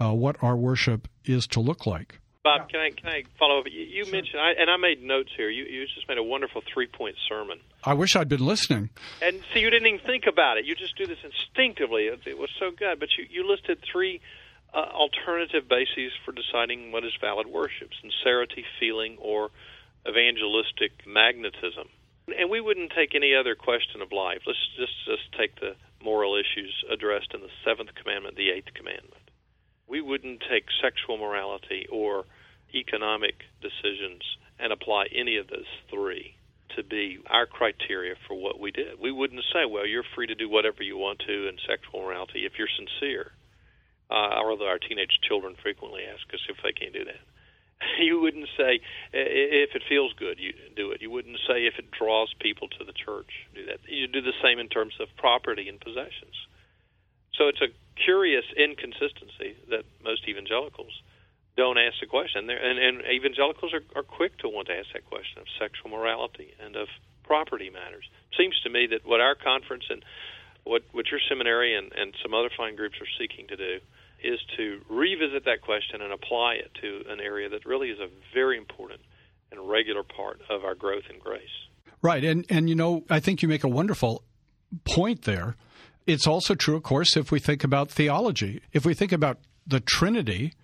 uh, 0.00 0.12
what 0.12 0.36
our 0.42 0.56
worship 0.56 1.08
is 1.24 1.46
to 1.48 1.60
look 1.60 1.86
like. 1.86 2.18
Bob, 2.44 2.68
can 2.68 2.80
I 2.80 2.90
can 2.90 3.08
I 3.08 3.22
follow 3.38 3.60
up? 3.60 3.66
You, 3.70 3.82
you 3.82 4.04
sure. 4.04 4.12
mentioned, 4.12 4.40
I, 4.40 4.60
and 4.60 4.68
I 4.68 4.76
made 4.76 5.00
notes 5.00 5.30
here. 5.36 5.48
You 5.48 5.64
you 5.64 5.86
just 5.94 6.08
made 6.08 6.18
a 6.18 6.24
wonderful 6.24 6.62
three 6.72 6.88
point 6.88 7.14
sermon. 7.28 7.60
I 7.84 7.94
wish 7.94 8.16
I'd 8.16 8.28
been 8.28 8.44
listening. 8.44 8.90
And 9.20 9.40
see, 9.54 9.60
you 9.60 9.70
didn't 9.70 9.86
even 9.86 10.00
think 10.04 10.24
about 10.26 10.58
it. 10.58 10.64
You 10.64 10.74
just 10.74 10.96
do 10.96 11.06
this 11.06 11.18
instinctively. 11.22 12.06
It, 12.06 12.20
it 12.26 12.38
was 12.38 12.50
so 12.58 12.72
good. 12.72 12.98
But 12.98 13.10
you 13.16 13.26
you 13.30 13.48
listed 13.48 13.78
three 13.90 14.20
uh, 14.74 14.78
alternative 14.78 15.68
bases 15.68 16.12
for 16.24 16.32
deciding 16.32 16.92
what 16.92 17.04
is 17.04 17.12
valid 17.20 17.46
worship 17.46 17.90
sincerity, 18.00 18.64
feeling, 18.80 19.16
or 19.18 19.50
evangelistic 20.08 21.06
magnetism. 21.06 21.88
And 22.38 22.50
we 22.50 22.60
wouldn't 22.60 22.92
take 22.96 23.14
any 23.14 23.34
other 23.34 23.54
question 23.54 24.00
of 24.00 24.12
life. 24.12 24.42
Let's 24.46 24.58
just, 24.76 24.92
just 25.04 25.32
take 25.38 25.60
the 25.60 25.74
moral 26.02 26.36
issues 26.36 26.72
addressed 26.90 27.34
in 27.34 27.40
the 27.40 27.52
seventh 27.64 27.94
commandment, 27.94 28.36
the 28.36 28.50
eighth 28.50 28.72
commandment. 28.74 29.30
We 29.86 30.00
wouldn't 30.00 30.42
take 30.48 30.64
sexual 30.80 31.18
morality 31.18 31.86
or 31.90 32.24
economic 32.74 33.44
decisions 33.60 34.22
and 34.58 34.72
apply 34.72 35.06
any 35.14 35.36
of 35.36 35.48
those 35.48 35.68
three 35.90 36.36
to 36.76 36.82
be 36.82 37.18
our 37.28 37.44
criteria 37.44 38.14
for 38.26 38.34
what 38.34 38.58
we 38.58 38.70
did. 38.70 38.98
We 38.98 39.12
wouldn't 39.12 39.44
say, 39.52 39.66
well, 39.68 39.86
you're 39.86 40.08
free 40.14 40.26
to 40.28 40.34
do 40.34 40.48
whatever 40.48 40.82
you 40.82 40.96
want 40.96 41.18
to 41.26 41.48
in 41.48 41.56
sexual 41.68 42.00
morality 42.00 42.46
if 42.46 42.52
you're 42.56 42.68
sincere 42.78 43.32
uh, 44.12 44.44
our 44.60 44.78
teenage 44.78 45.18
children 45.26 45.56
frequently 45.62 46.02
ask 46.04 46.22
us 46.34 46.40
if 46.48 46.56
they 46.62 46.72
can 46.72 46.92
do 46.92 47.04
that. 47.04 47.20
You 47.98 48.20
wouldn't 48.20 48.48
say 48.56 48.78
if 49.12 49.74
it 49.74 49.82
feels 49.88 50.12
good, 50.14 50.38
you 50.38 50.54
do 50.76 50.92
it. 50.92 51.02
You 51.02 51.10
wouldn't 51.10 51.38
say 51.48 51.66
if 51.66 51.78
it 51.78 51.90
draws 51.90 52.32
people 52.38 52.68
to 52.78 52.84
the 52.84 52.92
church, 52.92 53.26
do 53.54 53.66
that. 53.66 53.78
You 53.88 54.06
do 54.06 54.20
the 54.22 54.38
same 54.40 54.60
in 54.60 54.68
terms 54.68 54.94
of 55.00 55.08
property 55.16 55.68
and 55.68 55.80
possessions. 55.80 56.46
So 57.34 57.48
it's 57.48 57.60
a 57.60 57.74
curious 57.98 58.44
inconsistency 58.56 59.56
that 59.70 59.82
most 60.04 60.28
evangelicals 60.28 60.92
don't 61.56 61.76
ask 61.76 61.98
the 62.00 62.06
question, 62.06 62.48
and, 62.48 62.78
and 62.78 63.02
evangelicals 63.02 63.72
are, 63.74 63.82
are 63.96 64.04
quick 64.04 64.38
to 64.38 64.48
want 64.48 64.68
to 64.68 64.74
ask 64.74 64.88
that 64.94 65.04
question 65.06 65.42
of 65.42 65.46
sexual 65.58 65.90
morality 65.90 66.54
and 66.64 66.76
of 66.76 66.88
property 67.24 67.68
matters. 67.68 68.04
Seems 68.38 68.58
to 68.62 68.70
me 68.70 68.86
that 68.88 69.04
what 69.04 69.20
our 69.20 69.34
conference 69.34 69.84
and 69.90 70.04
what 70.64 70.82
what 70.92 71.10
your 71.10 71.20
seminary 71.28 71.74
and, 71.74 71.92
and 71.92 72.14
some 72.22 72.32
other 72.32 72.50
fine 72.56 72.76
groups 72.76 72.96
are 73.00 73.10
seeking 73.18 73.48
to 73.48 73.56
do 73.56 73.80
is 74.22 74.38
to 74.56 74.80
revisit 74.88 75.44
that 75.44 75.62
question 75.62 76.00
and 76.00 76.12
apply 76.12 76.54
it 76.54 76.70
to 76.80 77.10
an 77.10 77.20
area 77.20 77.48
that 77.48 77.66
really 77.66 77.88
is 77.88 77.98
a 77.98 78.08
very 78.34 78.56
important 78.56 79.00
and 79.50 79.68
regular 79.68 80.02
part 80.02 80.40
of 80.50 80.64
our 80.64 80.74
growth 80.74 81.04
in 81.12 81.18
grace. 81.18 81.42
Right, 82.00 82.24
and 82.24 82.44
and 82.48 82.68
you 82.68 82.74
know, 82.74 83.04
I 83.08 83.20
think 83.20 83.42
you 83.42 83.48
make 83.48 83.64
a 83.64 83.68
wonderful 83.68 84.24
point 84.84 85.22
there. 85.22 85.56
It's 86.06 86.26
also 86.26 86.54
true, 86.54 86.76
of 86.76 86.82
course, 86.82 87.16
if 87.16 87.30
we 87.30 87.38
think 87.38 87.62
about 87.62 87.90
theology. 87.90 88.60
If 88.72 88.84
we 88.84 88.94
think 88.94 89.12
about 89.12 89.38
the 89.66 89.78
Trinity, 89.78 90.54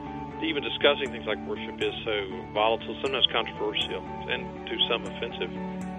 even 0.42 0.64
discussing 0.64 1.12
things 1.12 1.28
like 1.28 1.38
worship 1.48 1.82
is 1.82 1.94
so 2.06 2.28
volatile, 2.54 2.96
sometimes 3.04 3.28
controversial, 3.32 4.02
and 4.30 4.66
to 4.68 4.78
some 4.90 5.04
offensive, 5.04 5.52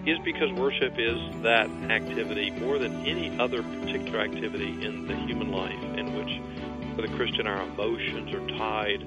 is 0.07 0.19
because 0.25 0.50
worship 0.52 0.95
is 0.99 1.19
that 1.42 1.69
activity 1.90 2.50
more 2.50 2.78
than 2.78 3.07
any 3.07 3.38
other 3.38 3.62
particular 3.62 4.21
activity 4.21 4.85
in 4.85 5.07
the 5.07 5.14
human 5.14 5.50
life 5.50 5.83
in 5.99 6.14
which, 6.14 6.40
for 6.97 7.02
the 7.02 7.14
Christian, 7.16 7.47
our 7.47 7.62
emotions 7.62 8.33
are 8.33 8.47
tied 8.59 9.07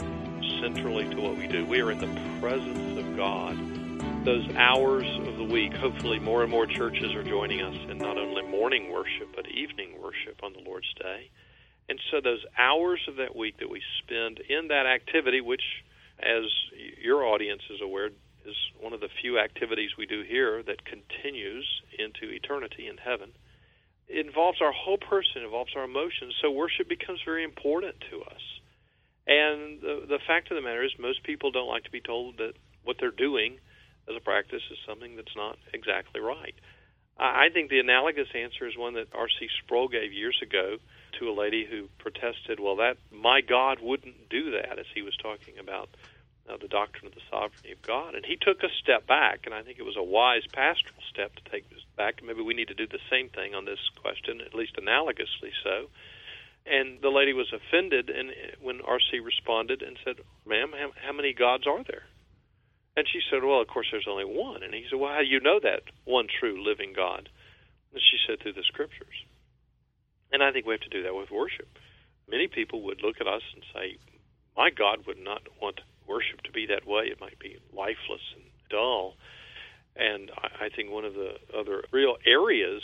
centrally 0.62 1.09
to 1.09 1.21
what 1.21 1.35
we 1.38 1.47
do. 1.47 1.65
We 1.65 1.81
are 1.81 1.91
in 1.91 2.00
the 2.00 2.39
presence 2.39 2.97
of 2.97 3.15
God. 3.17 3.57
Those 4.23 4.47
hours 4.55 5.05
of 5.27 5.38
the 5.38 5.43
week, 5.43 5.73
hopefully, 5.73 6.19
more 6.19 6.43
and 6.43 6.51
more 6.51 6.65
churches 6.65 7.13
are 7.13 7.23
joining 7.23 7.62
us 7.62 7.75
in 7.89 7.97
not 7.97 8.17
only 8.17 8.43
morning 8.43 8.91
worship, 8.91 9.35
but 9.35 9.47
evening 9.50 10.01
worship 10.01 10.41
on 10.43 10.53
the 10.53 10.59
Lord's 10.59 10.93
Day. 10.93 11.29
And 11.89 12.00
so, 12.09 12.21
those 12.21 12.45
hours 12.57 13.01
of 13.09 13.17
that 13.17 13.35
week 13.35 13.57
that 13.59 13.69
we 13.69 13.81
spend 14.00 14.39
in 14.39 14.69
that 14.69 14.85
activity, 14.85 15.41
which, 15.41 15.63
as 16.19 16.45
your 17.01 17.25
audience 17.25 17.63
is 17.69 17.81
aware, 17.81 18.12
is 18.45 18.55
one 18.79 18.93
of 18.93 19.00
the 19.00 19.09
few 19.21 19.39
activities 19.39 19.91
we 19.97 20.05
do 20.05 20.23
here 20.23 20.63
that 20.63 20.85
continues 20.85 21.65
into 21.97 22.33
eternity 22.33 22.88
in 22.88 22.97
heaven. 22.97 23.31
It 24.07 24.25
involves 24.25 24.62
our 24.62 24.71
whole 24.71 24.97
person, 24.97 25.43
involves 25.43 25.73
our 25.75 25.85
emotions, 25.85 26.35
so 26.41 26.51
worship 26.51 26.89
becomes 26.89 27.21
very 27.25 27.43
important 27.43 27.95
to 28.12 28.21
us. 28.21 28.41
And 29.25 29.82
the, 29.82 30.06
the 30.08 30.19
fact 30.27 30.51
of 30.51 30.56
the 30.56 30.62
matter 30.62 30.84
is, 30.84 30.91
most 30.99 31.23
people 31.23 31.51
don't 31.51 31.69
like 31.69 31.86
to 31.86 31.91
be 31.91 32.01
told 32.01 32.38
that 32.38 32.53
what 32.84 32.97
they're 32.99 33.12
doing 33.12 33.58
as 34.10 34.15
a 34.15 34.19
practice 34.19 34.62
is 34.69 34.77
something 34.86 35.15
that's 35.15 35.36
not 35.36 35.58
exactly 35.73 36.19
right. 36.19 36.56
I 37.17 37.49
think 37.53 37.69
the 37.69 37.79
analogous 37.79 38.27
answer 38.36 38.67
is 38.67 38.75
one 38.75 38.95
that 38.95 39.08
R.C. 39.13 39.47
Sproul 39.63 39.88
gave 39.88 40.12
years 40.12 40.38
ago 40.41 40.77
to 41.19 41.29
a 41.29 41.32
lady 41.32 41.63
who 41.63 41.88
protested, 41.99 42.60
"Well, 42.60 42.77
that 42.77 42.97
my 43.12 43.41
God 43.41 43.79
wouldn't 43.79 44.29
do 44.29 44.51
that," 44.51 44.79
as 44.79 44.88
he 44.95 45.03
was 45.03 45.15
talking 45.17 45.60
about 45.60 45.89
uh, 46.49 46.58
the 46.58 46.67
doctrine 46.67 47.08
of 47.08 47.15
the 47.15 47.21
sovereignty 47.29 47.71
of 47.71 47.82
God. 47.82 48.15
And 48.15 48.25
he 48.25 48.36
took 48.36 48.63
a 48.63 48.69
step 48.82 49.08
back, 49.08 49.41
and 49.45 49.53
I 49.53 49.62
think 49.63 49.79
it 49.79 49.86
was 49.86 49.97
a 49.97 50.03
wise 50.03 50.43
pastoral 50.51 51.01
step 51.10 51.36
to 51.36 51.49
take 51.49 51.69
this 51.69 51.84
back. 51.95 52.21
Maybe 52.23 52.41
we 52.41 52.53
need 52.53 52.67
to 52.67 52.73
do 52.73 52.88
the 52.88 52.99
same 53.10 53.29
thing 53.29 53.56
on 53.56 53.65
this 53.65 53.79
question, 54.01 54.41
at 54.41 54.53
least 54.53 54.75
analogously 54.75 55.51
so. 55.63 55.88
And 56.65 57.01
the 57.01 57.10
lady 57.10 57.34
was 57.34 57.51
offended, 57.51 58.10
and 58.10 58.32
when 58.62 58.82
R.C. 58.82 59.19
responded 59.19 59.82
and 59.82 59.97
said, 60.03 60.15
"Ma'am, 60.45 60.71
how, 60.71 60.91
how 60.95 61.12
many 61.12 61.34
gods 61.34 61.67
are 61.67 61.84
there?" 61.84 62.03
And 62.95 63.06
she 63.08 63.19
said, 63.29 63.43
"Well, 63.43 63.60
of 63.60 63.67
course, 63.67 63.88
there's 63.91 64.08
only 64.08 64.23
one." 64.23 64.63
And 64.63 64.73
he 64.73 64.86
said, 64.89 64.99
"Well, 64.99 65.12
how 65.12 65.19
do 65.19 65.27
you 65.27 65.41
know 65.41 65.60
that 65.60 65.84
one 66.06 66.27
true 66.27 66.63
living 66.63 66.93
God?" 66.93 67.27
And 67.91 68.01
she 68.01 68.17
said, 68.25 68.39
"Through 68.39 68.53
the 68.53 68.63
Scriptures." 68.63 69.25
And 70.32 70.41
I 70.41 70.51
think 70.51 70.65
we 70.65 70.73
have 70.73 70.82
to 70.82 70.89
do 70.89 71.03
that 71.03 71.15
with 71.15 71.32
worship. 71.32 71.67
Many 72.29 72.47
people 72.47 72.82
would 72.84 73.03
look 73.03 73.19
at 73.19 73.27
us 73.27 73.43
and 73.53 73.63
say, 73.73 73.97
"My 74.56 74.69
God 74.69 75.06
would 75.06 75.19
not 75.19 75.41
want 75.62 75.82
that 76.73 76.88
way. 76.88 77.05
It 77.05 77.21
might 77.21 77.39
be 77.39 77.57
lifeless 77.75 78.25
and 78.36 78.43
dull. 78.69 79.15
And 79.95 80.31
I, 80.38 80.65
I 80.65 80.69
think 80.75 80.89
one 80.89 81.05
of 81.05 81.13
the 81.13 81.36
other 81.57 81.83
real 81.91 82.17
areas 82.25 82.81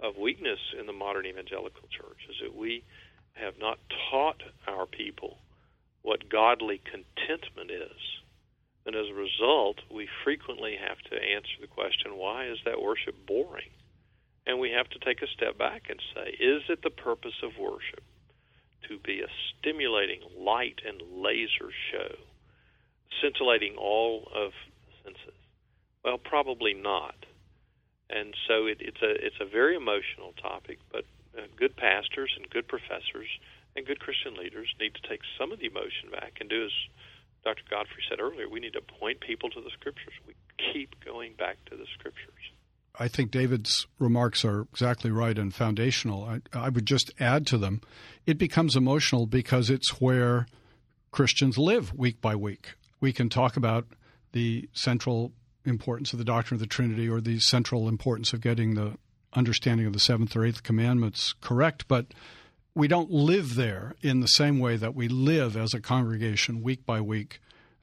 of 0.00 0.16
weakness 0.16 0.58
in 0.78 0.86
the 0.86 0.92
modern 0.92 1.26
evangelical 1.26 1.88
church 1.88 2.18
is 2.28 2.36
that 2.42 2.54
we 2.54 2.84
have 3.34 3.54
not 3.58 3.78
taught 4.10 4.42
our 4.66 4.86
people 4.86 5.38
what 6.02 6.28
godly 6.28 6.80
contentment 6.84 7.70
is. 7.70 8.00
And 8.84 8.96
as 8.96 9.06
a 9.08 9.14
result, 9.14 9.78
we 9.90 10.08
frequently 10.24 10.76
have 10.76 10.98
to 11.10 11.14
answer 11.14 11.56
the 11.60 11.68
question 11.68 12.16
why 12.16 12.46
is 12.48 12.58
that 12.64 12.82
worship 12.82 13.14
boring? 13.26 13.70
And 14.44 14.58
we 14.58 14.72
have 14.72 14.88
to 14.90 14.98
take 14.98 15.22
a 15.22 15.28
step 15.28 15.56
back 15.56 15.82
and 15.88 16.00
say, 16.14 16.30
is 16.30 16.62
it 16.68 16.82
the 16.82 16.90
purpose 16.90 17.38
of 17.44 17.52
worship 17.60 18.02
to 18.88 18.98
be 18.98 19.20
a 19.20 19.30
stimulating 19.54 20.20
light 20.36 20.80
and 20.84 21.00
laser 21.22 21.70
show 21.92 22.16
scintillating 23.20 23.76
all 23.76 24.28
of 24.34 24.52
the 24.86 24.92
senses? 25.04 25.38
Well, 26.04 26.18
probably 26.18 26.74
not. 26.74 27.14
And 28.10 28.34
so 28.46 28.66
it, 28.66 28.78
it's 28.80 29.00
a 29.02 29.10
it's 29.10 29.40
a 29.40 29.46
very 29.46 29.74
emotional 29.74 30.34
topic, 30.40 30.78
but 30.92 31.04
uh, 31.36 31.42
good 31.56 31.76
pastors 31.76 32.30
and 32.36 32.48
good 32.50 32.68
professors 32.68 33.28
and 33.74 33.86
good 33.86 34.00
Christian 34.00 34.34
leaders 34.34 34.68
need 34.78 34.94
to 34.94 35.08
take 35.08 35.20
some 35.38 35.52
of 35.52 35.58
the 35.58 35.66
emotion 35.66 36.10
back 36.12 36.38
and 36.40 36.50
do 36.50 36.64
as 36.64 36.72
Dr. 37.44 37.62
Godfrey 37.70 38.02
said 38.08 38.20
earlier. 38.20 38.48
We 38.48 38.60
need 38.60 38.74
to 38.74 38.82
point 38.82 39.20
people 39.20 39.48
to 39.50 39.60
the 39.60 39.70
Scriptures. 39.70 40.12
We 40.26 40.34
keep 40.72 41.02
going 41.04 41.34
back 41.34 41.56
to 41.70 41.76
the 41.76 41.86
Scriptures. 41.98 42.52
I 42.98 43.08
think 43.08 43.30
David's 43.30 43.86
remarks 43.98 44.44
are 44.44 44.66
exactly 44.72 45.10
right 45.10 45.38
and 45.38 45.54
foundational. 45.54 46.24
I, 46.24 46.40
I 46.52 46.68
would 46.68 46.84
just 46.84 47.10
add 47.18 47.46
to 47.46 47.58
them. 47.58 47.80
It 48.26 48.36
becomes 48.36 48.76
emotional 48.76 49.24
because 49.26 49.70
it's 49.70 50.00
where 50.00 50.46
Christians 51.10 51.56
live 51.56 51.94
week 51.94 52.20
by 52.20 52.36
week 52.36 52.74
we 53.02 53.12
can 53.12 53.28
talk 53.28 53.58
about 53.58 53.86
the 54.30 54.70
central 54.72 55.32
importance 55.66 56.14
of 56.14 56.18
the 56.18 56.24
doctrine 56.24 56.56
of 56.56 56.60
the 56.60 56.66
Trinity 56.66 57.08
or 57.08 57.20
the 57.20 57.40
central 57.40 57.88
importance 57.88 58.32
of 58.32 58.40
getting 58.40 58.74
the 58.74 58.96
understanding 59.34 59.86
of 59.86 59.92
the 59.92 60.00
seventh 60.00 60.34
or 60.36 60.44
eighth 60.44 60.62
commandments 60.62 61.34
correct, 61.40 61.86
but 61.88 62.06
we 62.74 62.88
don't 62.88 63.10
live 63.10 63.56
there 63.56 63.94
in 64.00 64.20
the 64.20 64.28
same 64.28 64.58
way 64.58 64.76
that 64.76 64.94
we 64.94 65.08
live 65.08 65.56
as 65.56 65.74
a 65.74 65.80
congregation 65.80 66.62
week 66.62 66.86
by 66.86 67.00
week 67.00 67.40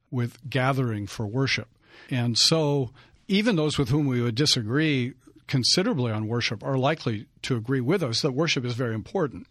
with 0.09 0.49
gathering 0.49 1.05
for 1.05 1.27
worship. 1.27 1.67
And 2.09 2.37
so, 2.37 2.91
even 3.27 3.55
those 3.55 3.77
with 3.77 3.89
whom 3.89 4.07
we 4.07 4.21
would 4.21 4.35
disagree 4.35 5.13
considerably 5.47 6.11
on 6.11 6.27
worship 6.27 6.63
are 6.63 6.77
likely 6.77 7.27
to 7.43 7.55
agree 7.55 7.81
with 7.81 8.01
us 8.01 8.21
that 8.21 8.31
worship 8.31 8.63
is 8.65 8.73
very 8.73 8.95
important. 8.95 9.47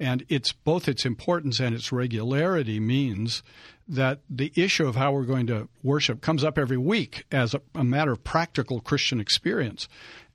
And 0.00 0.24
it's 0.28 0.52
both 0.52 0.88
its 0.88 1.04
importance 1.04 1.60
and 1.60 1.74
its 1.74 1.90
regularity 1.90 2.78
means 2.78 3.42
that 3.88 4.20
the 4.28 4.52
issue 4.54 4.86
of 4.86 4.96
how 4.96 5.12
we're 5.12 5.24
going 5.24 5.46
to 5.48 5.68
worship 5.82 6.20
comes 6.20 6.44
up 6.44 6.58
every 6.58 6.76
week 6.76 7.24
as 7.32 7.54
a, 7.54 7.60
a 7.74 7.84
matter 7.84 8.12
of 8.12 8.22
practical 8.22 8.80
Christian 8.80 9.20
experience. 9.20 9.88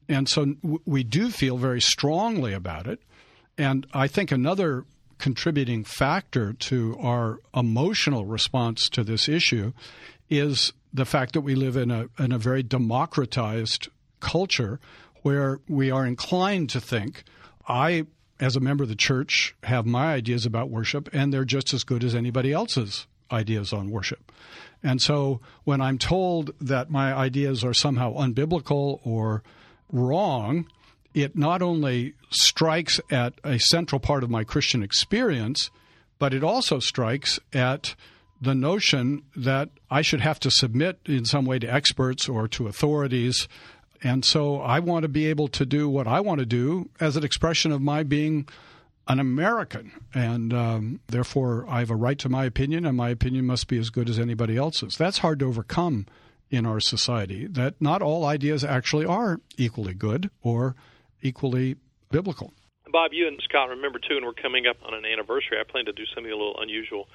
And 0.10 0.28
so 0.28 0.45
w- 0.45 0.82
we 0.86 1.04
do 1.04 1.30
feel 1.30 1.58
very 1.58 1.82
strongly 1.82 2.54
about 2.54 2.88
it. 2.88 3.02
And 3.58 3.86
I 3.93 4.08
think 4.08 4.32
another 4.32 4.86
contributing 5.17 5.84
factor 5.84 6.54
to 6.54 6.97
our 6.99 7.39
emotional 7.56 8.26
response 8.26 8.89
to 8.89 9.04
this 9.04 9.30
issue 9.30 9.71
is 10.30 10.73
the 10.93 11.06
fact 11.06 11.34
that 11.34 11.41
we 11.41 11.56
live 11.56 11.78
in 11.78 11.91
a, 11.91 12.08
in 12.19 12.32
a 12.32 12.38
very 12.38 12.63
democratized 12.63 13.88
culture 14.19 14.80
where 15.21 15.60
we 15.67 15.91
are 15.91 16.06
inclined 16.06 16.69
to 16.71 16.82
think, 16.82 17.23
I, 17.67 18.06
as 18.39 18.56
a 18.56 18.60
member 18.60 18.84
of 18.84 18.89
the 18.89 18.96
church, 18.96 19.56
have 19.63 19.86
my 19.86 20.13
ideas 20.13 20.46
about 20.46 20.69
worship, 20.69 21.10
and 21.13 21.34
they're 21.34 21.46
just 21.46 21.74
as 21.74 21.84
good 21.84 22.04
as 22.04 22.15
anybody 22.15 22.52
else's 22.52 23.08
ideas 23.32 23.74
on 23.74 23.89
worship. 23.89 24.32
And 24.84 25.02
so 25.02 25.39
when 25.63 25.82
I'm 25.82 25.98
told 25.98 26.54
that 26.60 26.89
my 26.89 27.13
ideas 27.13 27.63
are 27.63 27.74
somehow 27.74 28.15
unbiblical 28.15 29.00
or 29.06 29.43
wrong, 29.91 30.67
it 31.13 31.36
not 31.36 31.62
only 31.62 32.13
strikes 32.30 33.00
at 33.10 33.34
a 33.43 33.60
central 33.60 34.00
part 34.00 34.24
of 34.24 34.30
my 34.30 34.43
Christian 34.43 34.84
experience, 34.84 35.69
but 36.19 36.34
it 36.34 36.43
also 36.43 36.80
strikes 36.80 37.39
at 37.54 37.96
the 38.41 38.56
notion 38.56 39.24
that 39.36 39.69
I 39.89 40.02
should 40.02 40.22
have 40.22 40.39
to 40.41 40.52
submit 40.52 41.00
in 41.06 41.24
some 41.24 41.46
way 41.46 41.60
to 41.60 41.74
experts 41.74 42.28
or 42.28 42.48
to 42.50 42.67
authorities. 42.67 43.48
And 44.04 44.26
so 44.26 44.60
I 44.60 44.80
want 44.80 45.04
to 45.04 45.10
be 45.10 45.28
able 45.28 45.48
to 45.50 45.66
do 45.66 45.88
what 45.88 46.08
I 46.08 46.20
want 46.20 46.39
to 46.39 46.46
do 46.46 46.89
as 47.00 47.16
an 47.16 47.24
expression 47.24 47.72
of 47.72 47.82
my 47.82 48.04
being 48.04 48.48
an 49.08 49.20
American. 49.20 49.92
And 50.13 50.54
um, 50.54 51.00
therefore, 51.08 51.66
I 51.70 51.80
have 51.80 51.89
a 51.89 51.96
right 51.96 52.20
to 52.20 52.30
my 52.30 52.46
opinion, 52.46 52.86
and 52.86 52.98
my 52.98 53.10
opinion 53.10 53.46
must 53.46 53.68
be 53.68 53.78
as 53.78 53.89
good 53.89 54.10
as 54.10 54.20
anybody 54.20 54.58
else's. 54.58 54.98
That's 54.98 55.20
hard 55.20 55.39
to 55.39 55.46
overcome 55.46 56.06
in 56.50 56.68
our 56.68 56.80
society, 56.80 57.48
that 57.48 57.74
not 57.82 58.04
all 58.04 58.26
ideas 58.26 58.63
actually 58.63 59.06
are 59.06 59.42
equally 59.58 59.96
good 59.96 60.30
or 60.44 60.76
equally 61.22 61.78
biblical. 62.12 62.54
Bob, 62.92 63.10
you 63.12 63.28
and 63.28 63.39
Scott 63.44 63.70
remember 63.70 63.98
too, 63.98 64.18
and 64.18 64.26
we're 64.26 64.34
coming 64.34 64.68
up 64.68 64.78
on 64.86 64.94
an 64.94 65.04
anniversary. 65.04 65.58
I 65.60 65.63
plan 65.63 65.86
to 65.86 65.94
do 65.94 66.04
something 66.13 66.32
a 66.32 66.36
little 66.36 66.56
unusual. 66.60 67.10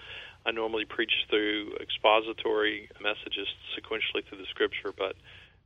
I 0.45 0.51
normally 0.51 0.85
preach 0.85 1.13
through 1.31 1.77
expository 1.81 2.91
messages 3.01 3.47
sequentially 3.79 4.27
through 4.27 4.39
the 4.39 4.51
Scripture, 4.51 4.93
but 4.97 5.15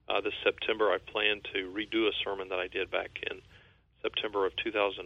uh, 0.08 0.20
this 0.20 0.34
September 0.44 0.90
I 0.90 0.98
plan 0.98 1.40
to 1.54 1.70
redo 1.70 2.08
a 2.08 2.12
sermon 2.24 2.48
that 2.48 2.58
I 2.58 2.68
did 2.68 2.90
back 2.90 3.10
in 3.30 3.40
September 4.02 4.46
of 4.46 4.52
2001, 4.56 5.04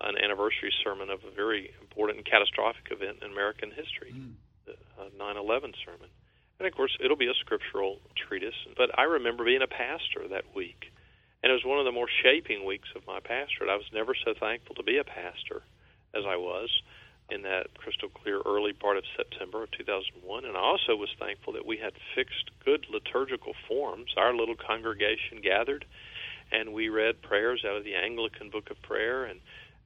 an 0.00 0.14
anniversary 0.16 0.72
sermon 0.82 1.10
of 1.10 1.20
a 1.24 1.30
very 1.30 1.72
important 1.80 2.18
and 2.18 2.26
catastrophic 2.26 2.88
event 2.90 3.18
in 3.22 3.30
American 3.30 3.70
history, 3.70 4.12
mm. 4.14 4.34
the 4.66 4.72
uh, 4.98 5.10
9/11 5.18 5.74
sermon. 5.84 6.08
And 6.58 6.68
of 6.68 6.74
course, 6.74 6.96
it'll 7.02 7.16
be 7.16 7.28
a 7.28 7.34
scriptural 7.40 7.98
treatise. 8.16 8.54
But 8.76 8.96
I 8.98 9.02
remember 9.02 9.44
being 9.44 9.62
a 9.62 9.66
pastor 9.66 10.28
that 10.30 10.54
week 10.54 10.92
and 11.42 11.50
it 11.50 11.54
was 11.54 11.64
one 11.64 11.78
of 11.78 11.84
the 11.84 11.92
more 11.92 12.06
shaping 12.22 12.64
weeks 12.64 12.88
of 12.94 13.06
my 13.06 13.18
pastorate. 13.18 13.68
I 13.68 13.74
was 13.76 13.90
never 13.92 14.14
so 14.14 14.32
thankful 14.38 14.76
to 14.76 14.82
be 14.82 14.98
a 14.98 15.04
pastor 15.04 15.62
as 16.14 16.22
I 16.26 16.36
was 16.36 16.70
in 17.32 17.42
that 17.42 17.74
crystal 17.78 18.08
clear 18.08 18.40
early 18.44 18.72
part 18.72 18.96
of 18.96 19.04
September 19.16 19.62
of 19.62 19.70
2001. 19.72 20.44
And 20.44 20.56
I 20.56 20.60
also 20.60 20.94
was 20.94 21.08
thankful 21.18 21.54
that 21.54 21.66
we 21.66 21.78
had 21.78 21.92
fixed 22.14 22.50
good 22.64 22.86
liturgical 22.92 23.54
forms. 23.66 24.12
Our 24.16 24.34
little 24.34 24.56
congregation 24.56 25.40
gathered 25.42 25.84
and 26.52 26.72
we 26.72 26.88
read 26.88 27.22
prayers 27.22 27.64
out 27.66 27.76
of 27.76 27.84
the 27.84 27.94
Anglican 27.94 28.50
Book 28.50 28.70
of 28.70 28.80
Prayer 28.82 29.24
and 29.24 29.40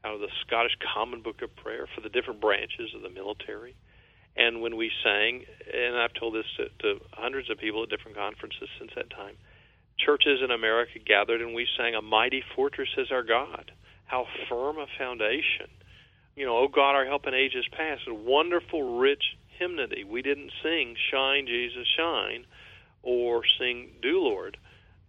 out 0.05 0.15
of 0.15 0.21
the 0.21 0.31
Scottish 0.47 0.77
Common 0.95 1.23
Book 1.23 1.41
of 1.41 1.55
Prayer 1.57 1.87
for 1.95 2.01
the 2.01 2.09
different 2.09 2.41
branches 2.41 2.93
of 2.95 3.03
the 3.03 3.09
military. 3.09 3.75
And 4.37 4.61
when 4.61 4.77
we 4.77 4.91
sang, 5.03 5.45
and 5.73 5.97
I've 5.97 6.13
told 6.13 6.35
this 6.35 6.45
to, 6.59 6.69
to 6.83 7.01
hundreds 7.13 7.49
of 7.51 7.59
people 7.59 7.83
at 7.85 7.89
different 7.89 8.17
conferences 8.17 8.69
since 8.79 8.91
that 8.97 9.09
time, 9.11 9.37
churches 9.99 10.41
in 10.45 10.51
America 10.51 10.99
gathered 10.99 11.41
and 11.41 11.55
we 11.55 11.67
sang, 11.79 11.95
A 11.95 12.03
Mighty 12.03 12.43
Fortress 12.55 12.91
is 12.99 13.11
Our 13.11 13.23
God. 13.23 13.71
How 14.05 14.27
firm 14.49 14.77
a 14.79 14.87
foundation. 14.99 15.71
You 16.37 16.44
know, 16.44 16.59
Oh 16.59 16.68
God, 16.68 16.94
our 16.94 17.07
help 17.07 17.27
in 17.27 17.35
ages 17.35 17.64
past. 17.72 18.03
A 18.07 18.14
wonderful, 18.14 18.99
rich 18.99 19.22
hymnody. 19.59 20.05
We 20.05 20.20
didn't 20.20 20.53
sing 20.62 20.94
Shine, 21.11 21.46
Jesus, 21.46 21.87
Shine 21.96 22.44
or 23.03 23.42
sing 23.59 23.92
Do 24.03 24.20
Lord 24.20 24.59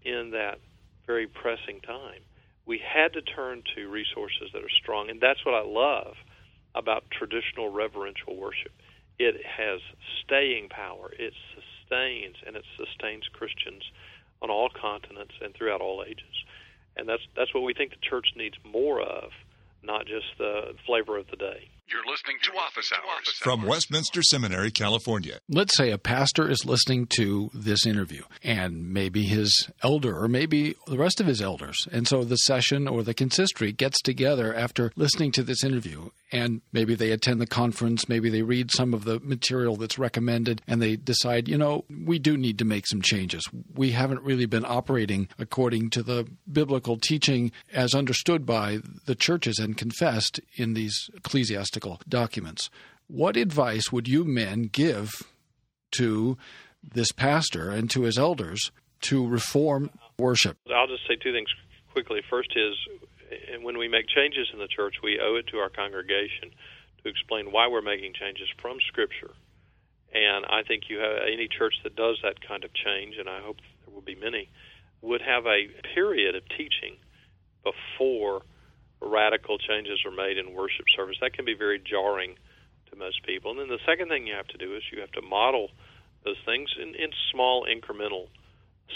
in 0.03 0.31
that 0.31 0.59
very 1.05 1.27
pressing 1.27 1.81
time. 1.81 2.21
We 2.65 2.79
had 2.79 3.13
to 3.13 3.21
turn 3.21 3.63
to 3.75 3.89
resources 3.89 4.51
that 4.53 4.63
are 4.63 4.69
strong, 4.81 5.09
and 5.09 5.19
that's 5.19 5.45
what 5.45 5.55
I 5.55 5.63
love 5.65 6.15
about 6.75 7.03
traditional 7.11 7.69
reverential 7.71 8.35
worship. 8.35 8.71
It 9.19 9.35
has 9.45 9.81
staying 10.23 10.69
power. 10.69 11.11
It 11.17 11.33
sustains 11.55 12.35
and 12.45 12.55
it 12.55 12.63
sustains 12.77 13.23
Christians 13.33 13.83
on 14.41 14.49
all 14.49 14.69
continents 14.69 15.33
and 15.41 15.53
throughout 15.55 15.81
all 15.81 16.03
ages. 16.07 16.45
And 16.95 17.07
that's 17.07 17.23
that's 17.35 17.53
what 17.53 17.63
we 17.63 17.73
think 17.73 17.91
the 17.91 18.09
church 18.09 18.27
needs 18.35 18.55
more 18.63 19.01
of, 19.01 19.31
not 19.83 20.05
just 20.05 20.25
the 20.37 20.73
flavor 20.85 21.17
of 21.17 21.27
the 21.29 21.37
day. 21.37 21.69
You're 21.89 22.06
listening 22.06 22.36
to 22.43 22.52
Office 22.58 22.91
Hours 22.91 23.30
from 23.39 23.62
Westminster 23.62 24.21
Seminary, 24.21 24.71
California. 24.71 25.39
Let's 25.47 25.78
say 25.78 25.91
a 25.91 25.97
pastor 25.97 26.50
is 26.50 26.65
listening 26.65 27.08
to 27.15 27.50
this 27.54 27.86
interview, 27.86 28.23
and 28.43 28.91
maybe 28.91 29.23
his 29.23 29.69
elder, 29.82 30.21
or 30.21 30.28
maybe 30.28 30.76
the 30.88 30.97
rest 30.97 31.21
of 31.21 31.28
his 31.28 31.41
elders. 31.41 31.88
And 31.89 32.06
so 32.06 32.26
the 32.26 32.36
session 32.36 32.89
or 32.89 33.04
the 33.04 33.13
consistory 33.13 33.71
gets 33.71 34.02
together 34.02 34.54
after 34.54 34.91
listening 34.97 35.32
to 35.34 35.43
this 35.43 35.63
interview, 35.63 36.10
and 36.30 36.60
maybe 36.73 36.93
they 36.93 37.12
attend 37.12 37.39
the 37.39 37.47
conference, 37.47 38.10
maybe 38.10 38.30
they 38.30 38.41
read 38.41 38.69
some 38.69 38.93
of 38.93 39.06
the 39.06 39.21
material 39.21 39.78
that's 39.78 39.97
recommended, 39.97 40.62
and 40.67 40.82
they 40.82 40.97
decide, 40.97 41.47
you 41.47 41.58
know, 41.58 41.86
we 42.06 42.19
do 42.19 42.36
need 42.36 42.60
to 42.60 42.65
make 42.65 42.86
some 42.86 43.02
changes. 43.02 43.47
We 43.73 43.91
haven't 43.91 44.23
really 44.23 44.45
been 44.45 44.65
operating 44.65 45.30
according 45.39 45.91
to 45.91 46.04
the 46.04 46.28
biblical 46.52 46.97
teaching 46.97 47.54
as 47.71 47.95
understood 47.95 48.45
by 48.45 48.80
the 49.06 49.15
churches 49.15 49.58
and 49.58 49.78
confessed 49.78 50.41
in 50.58 50.73
these 50.73 51.10
ecclesiastical 51.15 51.76
documents. 52.07 52.69
What 53.07 53.37
advice 53.37 53.91
would 53.91 54.07
you 54.07 54.25
men 54.25 54.63
give 54.71 55.11
to 55.97 56.37
this 56.83 57.11
pastor 57.11 57.69
and 57.69 57.89
to 57.91 58.03
his 58.03 58.17
elders 58.17 58.71
to 59.01 59.27
reform 59.27 59.89
worship? 60.17 60.57
I'll 60.73 60.87
just 60.87 61.07
say 61.07 61.15
two 61.15 61.31
things 61.31 61.49
quickly. 61.91 62.21
First 62.29 62.53
is 62.55 62.75
when 63.61 63.77
we 63.77 63.87
make 63.87 64.07
changes 64.07 64.47
in 64.53 64.59
the 64.59 64.67
church, 64.67 64.95
we 65.03 65.19
owe 65.19 65.35
it 65.35 65.47
to 65.47 65.57
our 65.57 65.69
congregation 65.69 66.51
to 67.03 67.09
explain 67.09 67.51
why 67.51 67.67
we're 67.67 67.81
making 67.81 68.13
changes 68.13 68.47
from 68.61 68.77
Scripture. 68.87 69.31
And 70.13 70.45
I 70.45 70.63
think 70.63 70.83
you 70.89 70.99
have 70.99 71.17
any 71.27 71.47
church 71.47 71.73
that 71.83 71.95
does 71.95 72.17
that 72.23 72.39
kind 72.47 72.63
of 72.63 72.71
change, 72.73 73.15
and 73.19 73.27
I 73.27 73.41
hope 73.41 73.57
there 73.85 73.93
will 73.93 74.01
be 74.01 74.15
many, 74.15 74.49
would 75.01 75.21
have 75.21 75.45
a 75.45 75.67
period 75.93 76.35
of 76.35 76.43
teaching 76.49 76.95
before 77.63 78.43
radical 79.01 79.57
changes 79.57 79.99
are 80.05 80.12
made 80.12 80.38
in 80.38 80.53
worship 80.53 80.86
service. 80.95 81.17
That 81.21 81.33
can 81.33 81.45
be 81.45 81.55
very 81.55 81.79
jarring 81.79 82.36
to 82.89 82.95
most 82.95 83.23
people. 83.23 83.51
And 83.51 83.60
then 83.60 83.67
the 83.67 83.83
second 83.86 84.10
thing 84.10 84.27
you 84.27 84.36
have 84.36 84.47
to 84.47 84.57
do 84.57 84.75
is 84.75 84.83
you 84.91 85.01
have 85.01 85.12
to 85.12 85.21
model 85.21 85.69
those 86.25 86.38
things 86.45 86.69
in, 86.81 86.95
in 86.95 87.12
small 87.31 87.65
incremental 87.65 88.27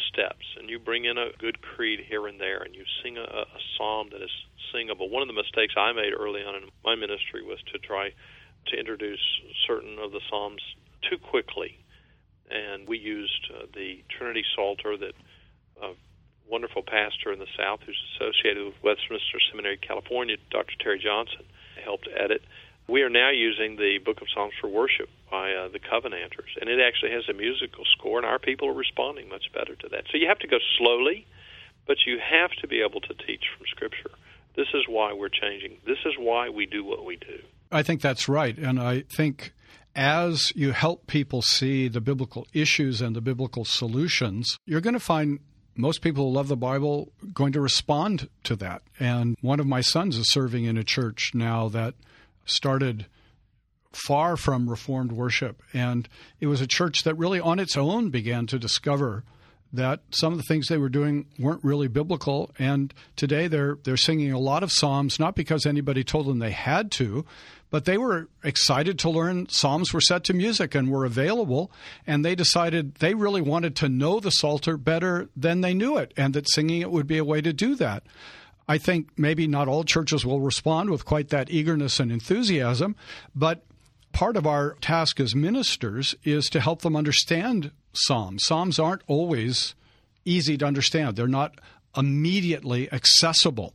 steps. 0.10 0.46
And 0.58 0.70
you 0.70 0.80
bring 0.80 1.06
in 1.06 1.18
a 1.18 1.32
good 1.38 1.62
creed 1.62 2.00
here 2.08 2.28
and 2.28 2.40
there, 2.40 2.62
and 2.64 2.74
you 2.74 2.84
sing 3.04 3.18
a, 3.18 3.24
a 3.24 3.46
psalm 3.78 4.10
that 4.12 4.22
is 4.22 4.32
singable. 4.74 5.10
One 5.10 5.22
of 5.22 5.28
the 5.28 5.34
mistakes 5.34 5.74
I 5.78 5.92
made 5.92 6.14
early 6.18 6.42
on 6.42 6.56
in 6.56 6.70
my 6.84 6.96
ministry 6.96 7.44
was 7.44 7.60
to 7.74 7.80
try 7.80 8.12
to 8.68 8.80
introduce 8.80 9.22
certain 9.68 9.98
of 10.00 10.12
the 10.12 10.22
psalms 10.30 10.62
too 11.10 11.18
quickly. 11.18 11.78
And 12.50 12.88
we 12.88 12.98
used 12.98 13.52
uh, 13.54 13.66
the 13.74 14.04
Trinity 14.10 14.44
Psalter 14.56 14.98
that 14.98 15.14
uh, 15.82 15.94
wonderful 16.52 16.84
pastor 16.84 17.32
in 17.32 17.40
the 17.40 17.48
South 17.58 17.80
who's 17.86 17.98
associated 18.14 18.66
with 18.66 18.76
Westminster 18.84 19.40
Seminary, 19.50 19.78
California, 19.78 20.36
Dr. 20.52 20.76
Terry 20.80 21.00
Johnson, 21.00 21.48
helped 21.84 22.10
edit. 22.14 22.44
We 22.88 23.04
are 23.04 23.10
now 23.10 23.32
using 23.32 23.78
the 23.78 24.00
Book 24.04 24.22
of 24.22 24.28
Psalms 24.34 24.54
for 24.60 24.68
Worship 24.68 25.08
by 25.32 25.54
uh, 25.54 25.70
the 25.70 25.80
Covenanters, 25.80 26.52
and 26.60 26.70
it 26.70 26.80
actually 26.86 27.12
has 27.12 27.24
a 27.30 27.34
musical 27.34 27.86
score, 27.86 28.18
and 28.18 28.28
our 28.28 28.38
people 28.38 28.68
are 28.68 28.74
responding 28.74 29.30
much 29.30 29.46
better 29.54 29.76
to 29.76 29.88
that. 29.90 30.04
So 30.12 30.18
you 30.18 30.28
have 30.28 30.40
to 30.40 30.48
go 30.48 30.58
slowly, 30.78 31.26
but 31.88 31.98
you 32.06 32.20
have 32.20 32.52
to 32.60 32.68
be 32.68 32.82
able 32.82 33.00
to 33.02 33.14
teach 33.14 33.46
from 33.56 33.66
Scripture. 33.72 34.12
This 34.58 34.68
is 34.74 34.84
why 34.90 35.14
we're 35.14 35.30
changing. 35.30 35.78
This 35.88 36.00
is 36.06 36.16
why 36.20 36.50
we 36.50 36.66
do 36.66 36.84
what 36.84 37.06
we 37.06 37.16
do. 37.16 37.40
I 37.72 37.84
think 37.84 38.02
that's 38.02 38.28
right, 38.28 38.58
and 38.58 38.78
I 38.78 39.02
think 39.02 39.54
as 39.96 40.52
you 40.56 40.72
help 40.72 41.08
people 41.08 41.42
see 41.42 41.88
the 41.88 42.02
biblical 42.02 42.46
issues 42.54 43.02
and 43.02 43.16
the 43.16 43.22
biblical 43.22 43.64
solutions, 43.64 44.58
you're 44.66 44.82
going 44.82 44.94
to 44.94 45.00
find 45.00 45.40
most 45.82 46.02
people 46.02 46.26
who 46.26 46.36
love 46.36 46.48
the 46.48 46.56
Bible 46.56 47.12
going 47.34 47.54
to 47.54 47.62
respond 47.62 48.30
to 48.44 48.56
that. 48.58 48.84
And 49.00 49.36
one 49.42 49.60
of 49.60 49.66
my 49.66 49.82
sons 49.82 50.18
is 50.18 50.32
serving 50.32 50.66
in 50.66 50.78
a 50.78 50.84
church 50.84 51.32
now 51.34 51.68
that 51.70 51.96
started 52.46 53.08
far 53.92 54.38
from 54.38 54.70
Reformed 54.70 55.12
worship. 55.12 55.62
And 55.74 56.08
it 56.40 56.48
was 56.48 56.62
a 56.62 56.68
church 56.68 57.04
that 57.04 57.16
really 57.16 57.40
on 57.40 57.60
its 57.60 57.76
own 57.76 58.10
began 58.10 58.48
to 58.48 58.60
discover 58.60 59.24
that 59.74 60.02
some 60.12 60.34
of 60.34 60.38
the 60.38 60.44
things 60.44 60.68
they 60.68 60.78
were 60.78 60.90
doing 60.90 61.26
weren't 61.40 61.64
really 61.64 61.88
biblical. 61.88 62.52
And 62.60 62.94
today 63.16 63.48
they're 63.48 63.78
they're 63.84 63.98
singing 63.98 64.32
a 64.32 64.40
lot 64.40 64.64
of 64.64 64.72
psalms, 64.72 65.20
not 65.20 65.36
because 65.36 65.66
anybody 65.66 66.04
told 66.04 66.28
them 66.28 66.40
they 66.40 66.52
had 66.52 66.92
to, 66.94 67.26
but 67.70 67.86
they 67.86 67.98
were 67.98 68.28
excited 68.44 69.00
to 69.00 69.10
learn 69.10 69.48
psalms 69.50 69.94
were 69.94 70.02
set 70.02 70.24
to 70.26 70.34
music 70.34 70.76
and 70.76 70.92
were 70.92 71.06
available. 71.06 71.72
And 72.06 72.24
they 72.24 72.36
decided 72.36 72.96
they 72.96 73.14
really 73.14 73.42
wanted 73.42 73.76
to 73.78 73.90
know 73.90 74.20
the 74.20 74.30
Psalter 74.30 74.78
better 74.78 75.30
than 75.36 75.62
they 75.62 75.74
knew 75.74 75.98
it, 75.98 76.14
and 76.18 76.34
that 76.34 76.50
singing 76.50 76.82
it 76.82 76.92
would 76.92 77.08
be 77.08 77.18
a 77.18 77.26
way 77.26 77.42
to 77.42 77.54
do 77.54 77.76
that. 77.76 78.04
I 78.68 78.78
think 78.78 79.10
maybe 79.18 79.48
not 79.48 79.68
all 79.68 79.84
churches 79.84 80.26
will 80.26 80.42
respond 80.42 80.90
with 80.90 81.06
quite 81.06 81.30
that 81.30 81.50
eagerness 81.50 82.00
and 82.00 82.12
enthusiasm, 82.12 82.96
but 83.34 83.64
part 84.12 84.36
of 84.36 84.46
our 84.46 84.76
task 84.82 85.20
as 85.20 85.34
ministers 85.34 86.16
is 86.24 86.50
to 86.50 86.62
help 86.62 86.82
them 86.82 86.96
understand 86.96 87.72
Psalms. 87.94 88.44
Psalms 88.46 88.80
aren't 88.80 89.04
always 89.08 89.76
easy 90.26 90.58
to 90.58 90.66
understand, 90.66 91.16
they're 91.16 91.28
not 91.28 91.56
immediately 91.98 92.92
accessible. 92.92 93.74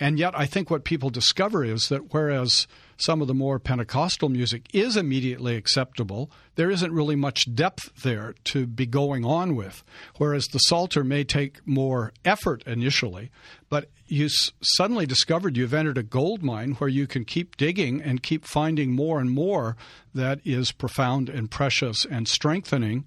And 0.00 0.18
yet, 0.18 0.38
I 0.38 0.46
think 0.46 0.70
what 0.70 0.84
people 0.84 1.10
discover 1.10 1.64
is 1.64 1.88
that 1.88 2.12
whereas 2.14 2.68
some 2.98 3.20
of 3.20 3.26
the 3.26 3.34
more 3.34 3.58
Pentecostal 3.58 4.28
music 4.28 4.66
is 4.72 4.96
immediately 4.96 5.56
acceptable, 5.56 6.30
there 6.54 6.70
isn't 6.70 6.92
really 6.92 7.16
much 7.16 7.52
depth 7.52 8.02
there 8.02 8.34
to 8.44 8.66
be 8.66 8.86
going 8.86 9.24
on 9.24 9.56
with. 9.56 9.82
Whereas 10.16 10.46
the 10.46 10.58
Psalter 10.58 11.02
may 11.02 11.24
take 11.24 11.66
more 11.66 12.12
effort 12.24 12.62
initially, 12.64 13.30
but 13.68 13.90
you 14.06 14.26
s- 14.26 14.52
suddenly 14.62 15.06
discovered 15.06 15.56
you've 15.56 15.74
entered 15.74 15.98
a 15.98 16.02
gold 16.04 16.42
mine 16.44 16.72
where 16.72 16.90
you 16.90 17.06
can 17.08 17.24
keep 17.24 17.56
digging 17.56 18.00
and 18.00 18.22
keep 18.22 18.44
finding 18.44 18.92
more 18.92 19.20
and 19.20 19.30
more 19.30 19.76
that 20.14 20.40
is 20.44 20.70
profound 20.70 21.28
and 21.28 21.50
precious 21.50 22.04
and 22.04 22.28
strengthening. 22.28 23.04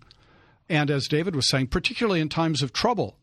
And 0.71 0.89
as 0.89 1.09
David 1.09 1.35
was 1.35 1.49
saying, 1.49 1.67
particularly 1.67 2.21
in 2.21 2.29
times 2.29 2.61
of 2.61 2.71
trouble, 2.71 3.17